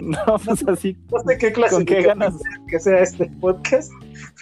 [0.03, 0.97] no, pues así.
[1.11, 2.33] No sé qué clase ¿Con qué ganas?
[2.67, 3.91] que sea este podcast,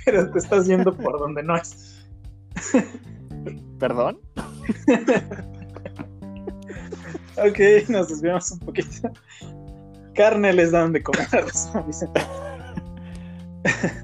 [0.05, 2.07] pero te estás yendo por donde no es.
[3.79, 4.19] ¿Perdón?
[7.37, 9.11] Ok, nos desviamos un poquito.
[10.13, 12.05] Carne les dan de comer a los zombies.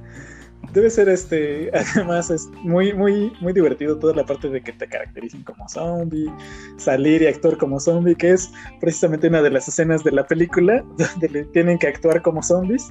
[0.77, 4.87] Debe ser este, además es muy, muy, muy divertido toda la parte de que te
[4.87, 6.31] caractericen como zombie,
[6.77, 10.85] salir y actuar como zombie, que es precisamente una de las escenas de la película
[10.99, 12.87] donde le tienen que actuar como zombies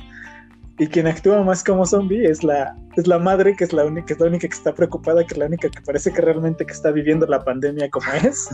[0.78, 4.12] y quien actúa más como zombie es la, es la madre, que es la, única,
[4.12, 6.72] es la única que está preocupada, que es la única que parece que realmente que
[6.72, 8.48] está viviendo la pandemia como es.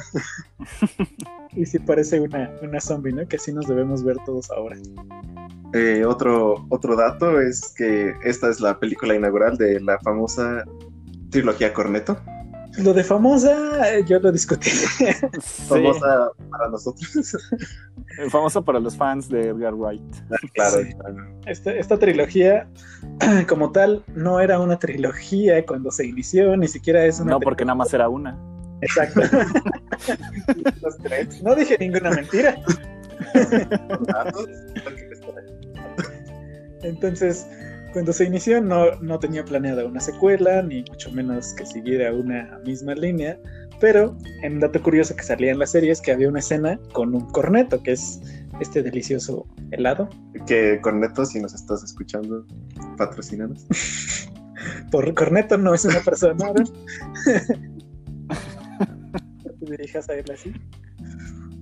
[1.56, 3.26] y sí parece una, una zombie, ¿no?
[3.26, 4.76] Que así nos debemos ver todos ahora.
[5.74, 10.64] Eh, otro, otro dato es que esta es la película inaugural de la famosa
[11.30, 12.18] trilogía Corneto.
[12.78, 14.70] Lo de famosa, eh, yo lo discutí.
[15.68, 17.36] Famosa para nosotros.
[18.30, 20.02] famosa para los fans de Edgar Wright.
[20.54, 20.78] Claro.
[21.46, 22.66] Esta, trilogía,
[23.48, 27.32] como tal, no era una trilogía cuando se inició, ni siquiera es una.
[27.32, 28.38] No, porque nada más era una.
[28.80, 29.20] Exacto.
[31.42, 32.56] no dije ninguna mentira.
[36.82, 37.46] Entonces,
[37.92, 42.58] cuando se inició no, no tenía planeada una secuela, ni mucho menos que siguiera una
[42.64, 43.38] misma línea,
[43.80, 46.78] pero en un dato curioso que salía en la serie es que había una escena
[46.92, 48.20] con un corneto, que es
[48.60, 50.08] este delicioso helado.
[50.46, 52.46] Que corneto, si nos estás escuchando,
[52.96, 53.66] patrocinanos.
[54.90, 56.54] Por corneto no es una persona, ¿no?
[59.44, 60.52] te dirijas a él así.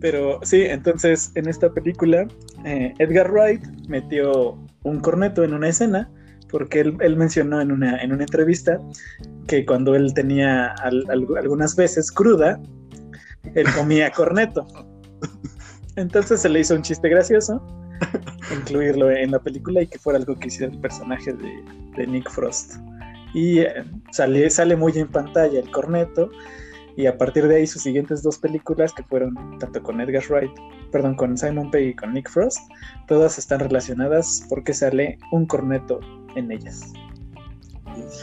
[0.01, 2.29] Pero sí, entonces en esta película
[2.65, 6.11] eh, Edgar Wright metió un corneto en una escena
[6.51, 8.79] porque él, mencionó en una, en una entrevista
[9.47, 10.75] que cuando él tenía
[11.09, 12.61] algunas veces cruda,
[13.55, 14.67] él comía corneto.
[15.97, 17.63] Entonces se le hizo un chiste gracioso
[18.55, 22.77] incluirlo en la película y que fuera algo que hiciera el personaje de, Nick Frost.
[23.35, 26.31] Y eh, sale, sale muy en pantalla el corneto
[26.97, 30.51] y a partir de ahí sus siguientes dos películas que fueron tanto con Edgar Wright,
[30.91, 32.59] perdón, con Simon Pegg y con Nick Frost,
[33.07, 36.01] todas están relacionadas porque sale un corneto
[36.35, 36.93] en ellas.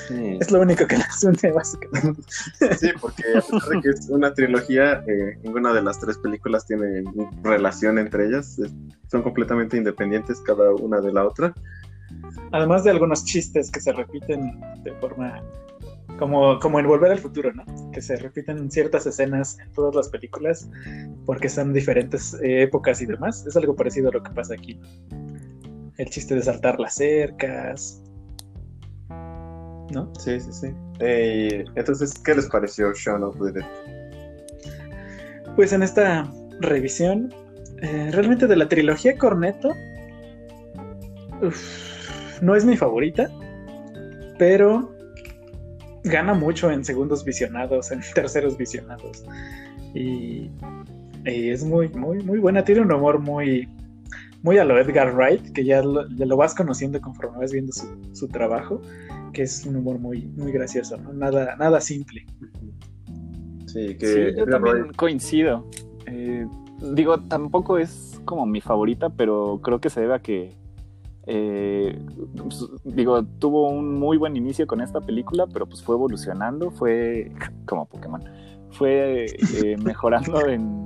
[0.10, 2.22] Es lo único que las une, básicamente.
[2.80, 6.66] Sí, porque a pesar de que es una trilogía, eh, ninguna de las tres películas
[6.66, 7.04] tiene
[7.44, 8.60] relación entre ellas.
[9.12, 11.54] son completamente independientes cada una de la otra.
[12.52, 15.42] Además de algunos chistes que se repiten de forma
[16.18, 17.64] como, como en Volver al Futuro, ¿no?
[17.92, 20.70] Que se repiten ciertas escenas en todas las películas
[21.26, 23.46] porque son diferentes eh, épocas y demás.
[23.46, 24.80] Es algo parecido a lo que pasa aquí.
[25.98, 28.02] El chiste de saltar las cercas.
[29.10, 30.12] ¿No?
[30.20, 30.68] Sí, sí, sí.
[31.00, 33.66] Eh, entonces, ¿qué les pareció Shaun of the Dead?
[35.56, 37.34] Pues en esta revisión,
[37.82, 39.74] eh, realmente de la trilogía Corneto,
[42.42, 43.30] no es mi favorita,
[44.38, 44.94] pero
[46.04, 49.24] gana mucho en segundos visionados, en terceros visionados.
[49.94, 50.52] Y,
[51.26, 52.64] es muy, muy, muy buena.
[52.64, 53.68] Tiene un humor muy,
[54.48, 57.74] muy a lo Edgar Wright, que ya lo, ya lo vas conociendo conforme vas viendo
[57.74, 58.82] su, su, trabajo,
[59.34, 61.12] que es un humor muy, muy gracioso, ¿no?
[61.12, 62.26] Nada, nada simple.
[63.66, 65.68] Sí, que yo también coincido.
[66.06, 66.48] Eh,
[66.94, 70.56] digo, tampoco es como mi favorita, pero creo que se debe a que
[71.26, 72.00] eh,
[72.38, 77.34] pues, digo, tuvo un muy buen inicio con esta película, pero pues fue evolucionando, fue
[77.66, 78.24] como Pokémon,
[78.72, 80.86] fue eh, mejorando en,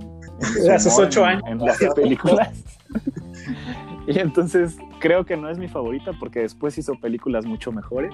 [0.57, 2.63] en ocho años en, las películas.
[4.07, 8.13] y entonces creo que no es mi favorita porque después hizo películas mucho mejores.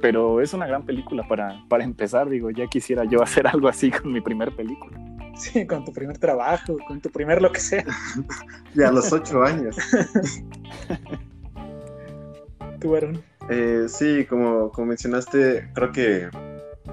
[0.00, 3.90] Pero es una gran película para, para empezar, digo, ya quisiera yo hacer algo así
[3.90, 4.98] con mi primer película.
[5.36, 7.84] Sí, con tu primer trabajo, con tu primer lo que sea.
[8.74, 9.76] y a los ocho años.
[12.80, 13.22] ¿Tú, Aaron?
[13.48, 16.28] Eh, sí, como, como mencionaste, creo que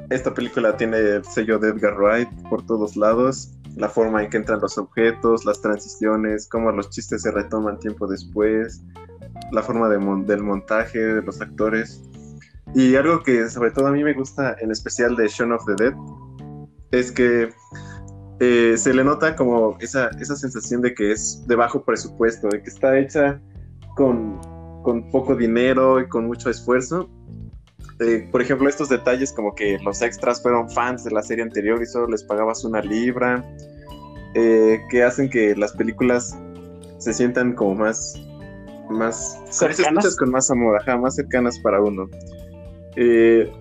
[0.10, 3.52] esta película tiene el sello de Edgar Wright por todos lados.
[3.76, 8.08] La forma en que entran los objetos, las transiciones, cómo los chistes se retoman tiempo
[8.08, 8.84] después,
[9.52, 12.04] la forma de del montaje de los actores.
[12.76, 15.84] Y algo que sobre todo a mí me gusta en especial de Shaun of the
[15.84, 15.94] Dead
[16.92, 17.50] es que
[18.40, 22.62] eh, se le nota como esa, esa sensación de que es de bajo presupuesto, de
[22.62, 23.40] que está hecha
[23.96, 24.40] con,
[24.84, 27.10] con poco dinero y con mucho esfuerzo.
[28.00, 31.82] Eh, por ejemplo, estos detalles como que los extras fueron fans de la serie anterior
[31.82, 33.44] y solo les pagabas una libra,
[34.34, 36.38] eh, que hacen que las películas
[36.98, 38.20] se sientan como más,
[38.90, 42.10] más cercanas, con más amor, más cercanas para uno.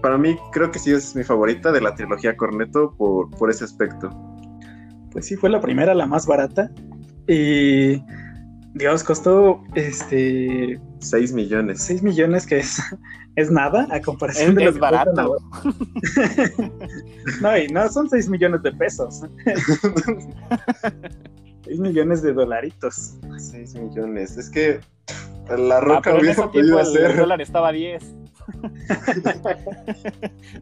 [0.01, 3.65] para mí creo que sí es mi favorita de la trilogía Corneto por, por ese
[3.65, 4.11] aspecto
[5.13, 6.71] pues sí, fue la primera, la más barata.
[7.29, 8.03] Y,
[8.75, 10.81] Dios, costó este...
[11.01, 11.83] 6 millones.
[11.83, 12.81] 6 millones, que es,
[13.37, 15.37] es nada a comparación de es barato.
[17.41, 19.23] no, y no son 6 millones de pesos.
[21.65, 23.17] 6 millones de dolaritos.
[23.37, 24.39] 6 millones.
[24.39, 24.81] Es que
[25.57, 27.11] la roca ah, hubiera podido hacer.
[27.11, 28.15] El dólar estaba a 10.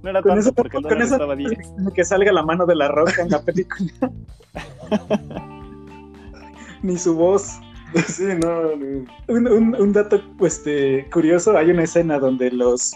[0.02, 1.58] no era con tanto eso, porque el eso estaba 10.
[1.94, 3.92] Que salga la mano de la roca en la película.
[6.82, 7.60] Ni su voz.
[8.06, 8.72] Sí, no,
[9.28, 12.92] Un, dato este, curioso, hay una escena donde los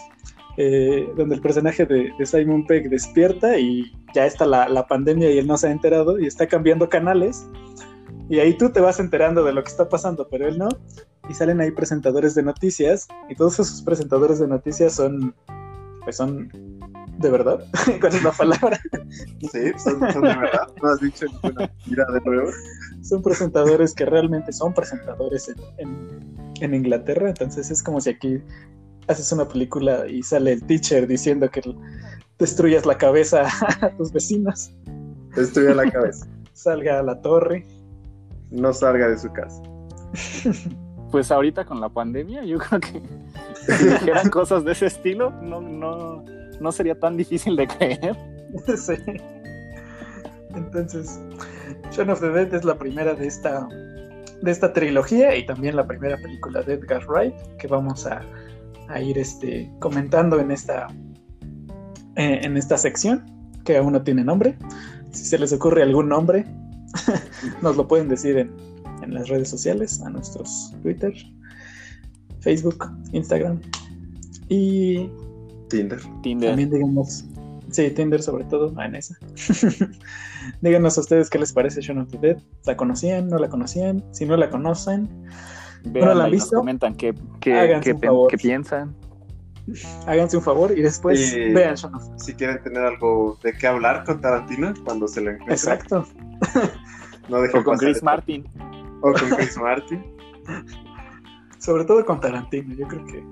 [0.57, 5.37] eh, donde el personaje de, Simon Pegg despierta y ya está la, la, pandemia y
[5.37, 7.45] él no se ha enterado y está cambiando canales
[8.29, 10.69] y ahí tú te vas enterando de lo que está pasando, pero él no.
[11.29, 15.35] Y salen ahí presentadores de noticias y todos esos presentadores de noticias son,
[16.03, 16.51] pues son
[17.17, 17.65] de verdad.
[17.99, 18.79] ¿Cuál es la palabra?
[19.51, 20.67] Sí, son, de verdad.
[20.81, 22.49] No has dicho ninguna mentira de nuevo.
[23.01, 27.29] Son presentadores que realmente son presentadores en, en, Inglaterra.
[27.29, 28.41] Entonces es como si aquí
[29.07, 31.61] haces una película y sale el teacher diciendo que
[32.39, 33.47] destruyas la cabeza
[33.81, 34.71] a tus vecinos.
[35.35, 36.27] Destruya la cabeza.
[36.53, 37.65] Salga a la torre
[38.51, 39.61] no salga de su casa.
[41.11, 43.01] Pues ahorita con la pandemia, yo creo que
[43.77, 46.25] si dijeran cosas de ese estilo, no, no,
[46.59, 48.17] no sería tan difícil de creer.
[48.77, 48.93] Sí.
[50.55, 51.19] Entonces,
[51.91, 53.67] Shaun of the Dead es la primera de esta,
[54.41, 58.21] de esta trilogía y también la primera película de Edgar Wright que vamos a,
[58.87, 60.87] a ir este, comentando en esta,
[62.15, 63.25] eh, en esta sección
[63.65, 64.57] que aún no tiene nombre.
[65.11, 66.45] Si se les ocurre algún nombre,
[67.61, 68.51] Nos lo pueden decir en,
[69.01, 71.13] en, las redes sociales, a nuestros Twitter,
[72.39, 73.59] Facebook, Instagram
[74.49, 75.09] y
[75.69, 75.99] Tinder.
[76.21, 76.49] Tinder.
[76.49, 77.25] También digamos,
[77.71, 79.17] sí, Tinder sobre todo, ah, en esa.
[80.61, 82.37] Díganos a ustedes qué les parece Shaun of the Dead.
[82.65, 83.29] ¿La conocían?
[83.29, 84.03] ¿No la conocían?
[84.11, 85.09] Si no la conocen,
[85.85, 86.57] ¿no la han visto?
[86.57, 87.95] comentan qué, qué, qué,
[88.29, 88.95] qué piensan
[90.05, 91.75] háganse un favor y después vean
[92.17, 95.57] Si quieren tener algo de qué hablar con Tarantino cuando se lo encuentren.
[95.57, 96.05] Exacto.
[97.29, 98.45] no o con Chris Martin.
[99.01, 100.03] O con Chris Martin.
[101.59, 103.23] Sobre todo con Tarantino, yo creo que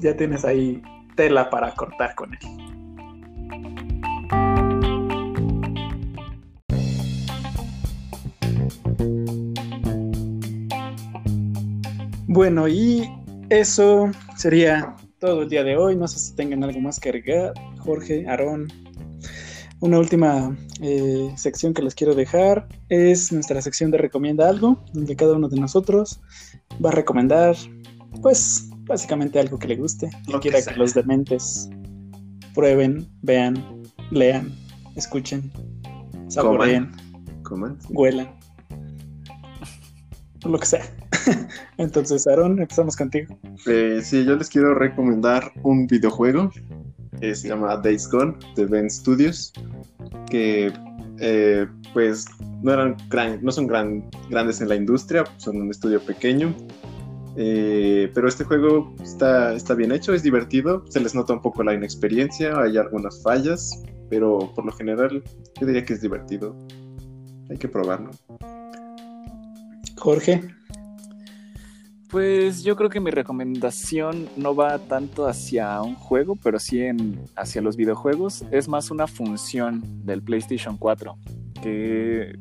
[0.00, 0.82] ya tienes ahí
[1.16, 2.40] tela para cortar con él.
[12.32, 13.10] Bueno, y
[13.48, 15.96] eso sería todo el día de hoy.
[15.96, 17.54] No sé si tengan algo más que agregar.
[17.80, 18.68] Jorge, Aarón.
[19.80, 25.16] Una última eh, sección que les quiero dejar es nuestra sección de Recomienda algo, donde
[25.16, 26.20] cada uno de nosotros
[26.84, 27.56] va a recomendar,
[28.22, 31.70] pues, básicamente algo que le guste, que quiera que los dementes
[32.54, 33.54] prueben, vean,
[34.10, 34.52] lean,
[34.96, 35.52] escuchen,
[36.26, 36.90] saboreen,
[37.44, 37.78] Coman.
[37.90, 38.28] huelan,
[40.44, 40.84] lo que sea.
[41.78, 43.38] Entonces, Aaron, empezamos contigo.
[43.66, 46.50] Eh, sí, yo les quiero recomendar un videojuego.
[47.20, 49.52] que se llama Days Gone de Ben Studios.
[50.28, 50.72] Que,
[51.20, 52.24] eh, pues,
[52.62, 56.52] no eran gran, no son gran, grandes en la industria, son un estudio pequeño.
[57.42, 61.62] Eh, pero este juego está, está bien hecho, es divertido, se les nota un poco
[61.62, 65.22] la inexperiencia, hay algunas fallas, pero por lo general
[65.58, 66.54] yo diría que es divertido.
[67.48, 68.10] Hay que probarlo.
[69.96, 70.54] Jorge.
[72.10, 77.24] Pues yo creo que mi recomendación no va tanto hacia un juego, pero sí en,
[77.36, 78.44] hacia los videojuegos.
[78.50, 81.16] Es más una función del PlayStation 4,
[81.62, 82.36] que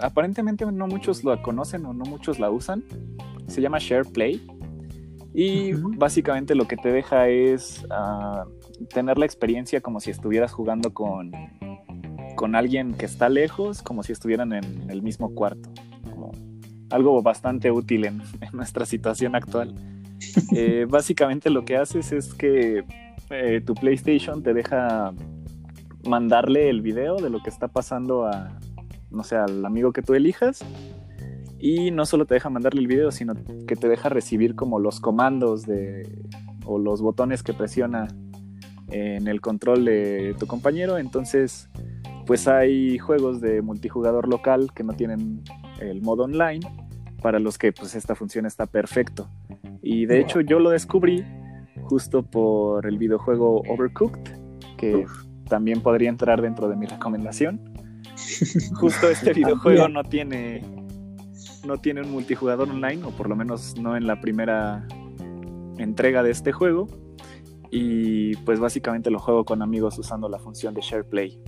[0.00, 2.84] aparentemente no muchos la conocen o no muchos la usan.
[3.46, 4.46] Se llama Share Play.
[5.34, 8.46] Y básicamente lo que te deja es ah,
[8.94, 11.30] tener la experiencia como si estuvieras jugando con,
[12.36, 15.70] con alguien que está lejos, como si estuvieran en el mismo cuarto
[16.90, 18.22] algo bastante útil en,
[18.52, 19.74] nuestra situación actual.
[20.52, 22.84] Eh, básicamente lo que haces es que
[23.30, 25.12] eh, tu PlayStation te deja
[26.06, 28.58] mandarle el video de lo que está pasando a,
[29.10, 30.64] no sé, al amigo que tú elijas.
[31.58, 33.34] Y no solo te deja mandarle el video, sino
[33.66, 36.06] que te deja recibir como los comandos de,
[36.66, 38.08] o los botones que presiona
[38.90, 40.98] en el control de tu compañero.
[40.98, 41.70] Entonces,
[42.26, 45.42] pues hay juegos de multijugador local que no tienen
[45.80, 46.60] el modo online,
[47.22, 49.28] para los que pues esta función está perfecto.
[49.82, 51.24] Y de hecho yo lo descubrí
[51.82, 54.32] justo por el videojuego Overcooked,
[54.76, 55.06] que
[55.48, 57.65] también podría entrar dentro de mi recomendación.
[58.74, 60.62] Justo este videojuego no tiene
[61.66, 64.86] no tiene un multijugador online, o por lo menos no en la primera
[65.78, 66.86] entrega de este juego.
[67.70, 71.38] Y pues básicamente lo juego con amigos usando la función de Share Play.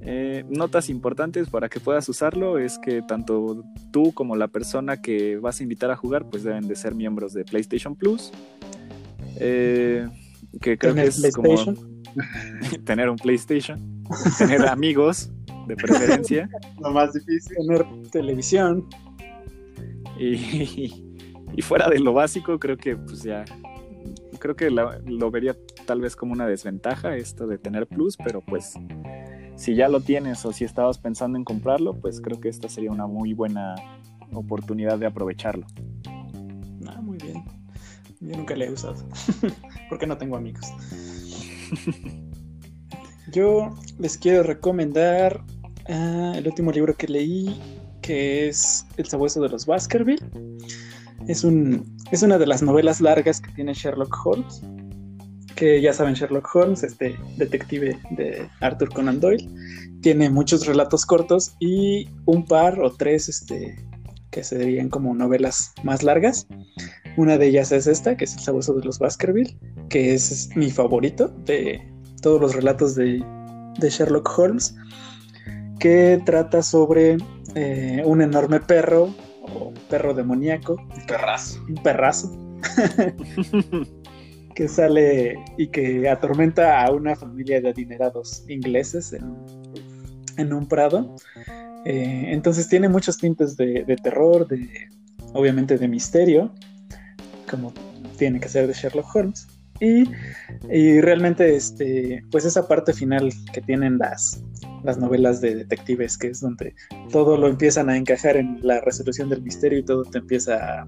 [0.00, 5.36] Eh, notas importantes para que puedas usarlo es que tanto tú como la persona que
[5.36, 8.32] vas a invitar a jugar pues deben de ser miembros de PlayStation Plus.
[9.36, 10.08] Eh,
[10.60, 11.54] que creo que es como
[12.84, 14.02] tener un PlayStation,
[14.38, 15.30] tener amigos
[15.68, 16.48] de preferencia.
[16.80, 17.56] Lo más difícil.
[17.56, 18.88] Tener televisión.
[20.18, 20.92] Y,
[21.54, 23.44] y, fuera de lo básico, creo que pues ya,
[24.40, 25.56] creo que lo vería
[25.86, 28.74] tal vez como una desventaja esto de tener Plus, pero pues
[29.56, 32.90] si ya lo tienes o si estabas pensando en comprarlo, pues creo que esta sería
[32.90, 33.74] una muy buena
[34.32, 35.66] oportunidad de aprovecharlo.
[36.86, 37.44] Ah, muy bien.
[38.20, 38.96] Yo nunca le he usado,
[39.88, 40.66] porque no tengo amigos.
[43.32, 45.44] Yo les quiero recomendar
[45.88, 47.60] ah, el último libro que leí,
[48.02, 50.24] que es El sabueso de los Baskerville.
[51.26, 54.62] Es, un, es una de las novelas largas que tiene Sherlock Holmes
[55.58, 59.44] que ya saben Sherlock Holmes, este detective de Arthur Conan Doyle,
[60.02, 63.76] tiene muchos relatos cortos y un par o tres este,
[64.30, 66.46] que serían como novelas más largas.
[67.16, 69.58] Una de ellas es esta, que es El sabueso de los Baskerville,
[69.88, 71.82] que es mi favorito de
[72.22, 73.20] todos los relatos de,
[73.80, 74.76] Sherlock Holmes,
[75.78, 77.16] que trata sobre
[77.54, 79.14] eh, un enorme perro
[79.54, 80.74] o perro demoníaco.
[80.74, 81.64] Un perrazo.
[81.68, 82.30] Un perrazo.
[84.54, 91.14] que sale y que atormenta a una familia de adinerados ingleses en, un prado.
[91.84, 94.68] Eh, entonces tiene muchos tintes de, terror, de
[95.32, 96.52] obviamente de misterio,
[97.48, 97.72] como
[98.16, 99.46] tiene que ser de Sherlock Holmes.
[99.80, 104.42] Y, realmente, este, pues esa parte final que tienen las,
[104.82, 106.74] las novelas de detectives, que es donde
[107.10, 110.86] todo lo empiezan a encajar en la resolución del misterio y todo te empieza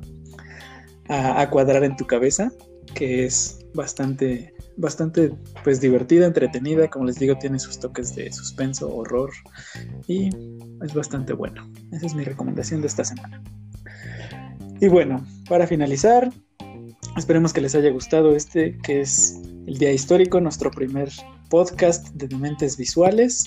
[1.08, 2.50] a, a cuadrar en tu cabeza,
[2.94, 5.32] que es bastante, bastante
[5.62, 9.30] pues divertida, entretenida, como les digo, tiene sus toques de suspenso, horror
[10.06, 10.28] y
[10.82, 11.70] es bastante bueno.
[11.92, 13.42] Esa es mi recomendación de esta semana.
[14.80, 16.30] Y bueno, para finalizar,
[17.16, 21.10] esperemos que les haya gustado este que es el Día Histórico, nuestro primer
[21.48, 23.44] podcast de Dementes Visuales.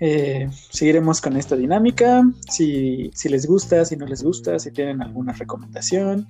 [0.00, 2.22] Eh, seguiremos con esta dinámica.
[2.48, 6.28] Si, si les gusta, si no les gusta, si tienen alguna recomendación,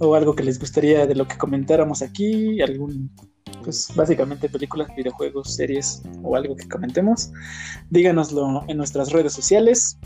[0.00, 3.10] o algo que les gustaría de lo que comentáramos aquí, algún,
[3.62, 7.30] pues básicamente películas, videojuegos, series o algo que comentemos,
[7.90, 9.98] díganoslo en nuestras redes sociales,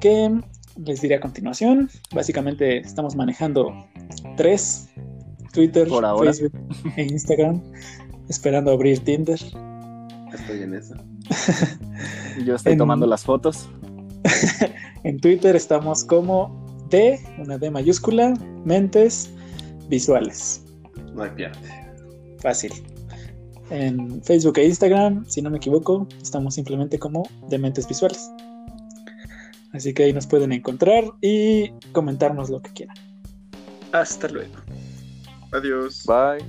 [0.00, 0.40] que
[0.84, 1.90] les diré a continuación.
[2.14, 3.72] Básicamente estamos manejando
[4.36, 4.88] tres,
[5.52, 6.52] Twitter, Facebook
[6.96, 7.62] e Instagram,
[8.28, 9.40] esperando abrir Tinder.
[10.32, 10.94] Estoy en eso.
[12.44, 13.68] Yo estoy tomando las fotos.
[15.04, 18.34] en Twitter estamos como D, una D mayúscula,
[18.64, 19.30] mentes
[19.88, 20.64] visuales.
[21.14, 21.58] No hay pierde.
[22.38, 22.72] Fácil.
[23.70, 28.30] En Facebook e Instagram, si no me equivoco, estamos simplemente como Dementes Visuales.
[29.72, 32.96] Así que ahí nos pueden encontrar y comentarnos lo que quieran.
[33.92, 34.54] Hasta luego.
[35.52, 36.04] Adiós.
[36.06, 36.44] Bye.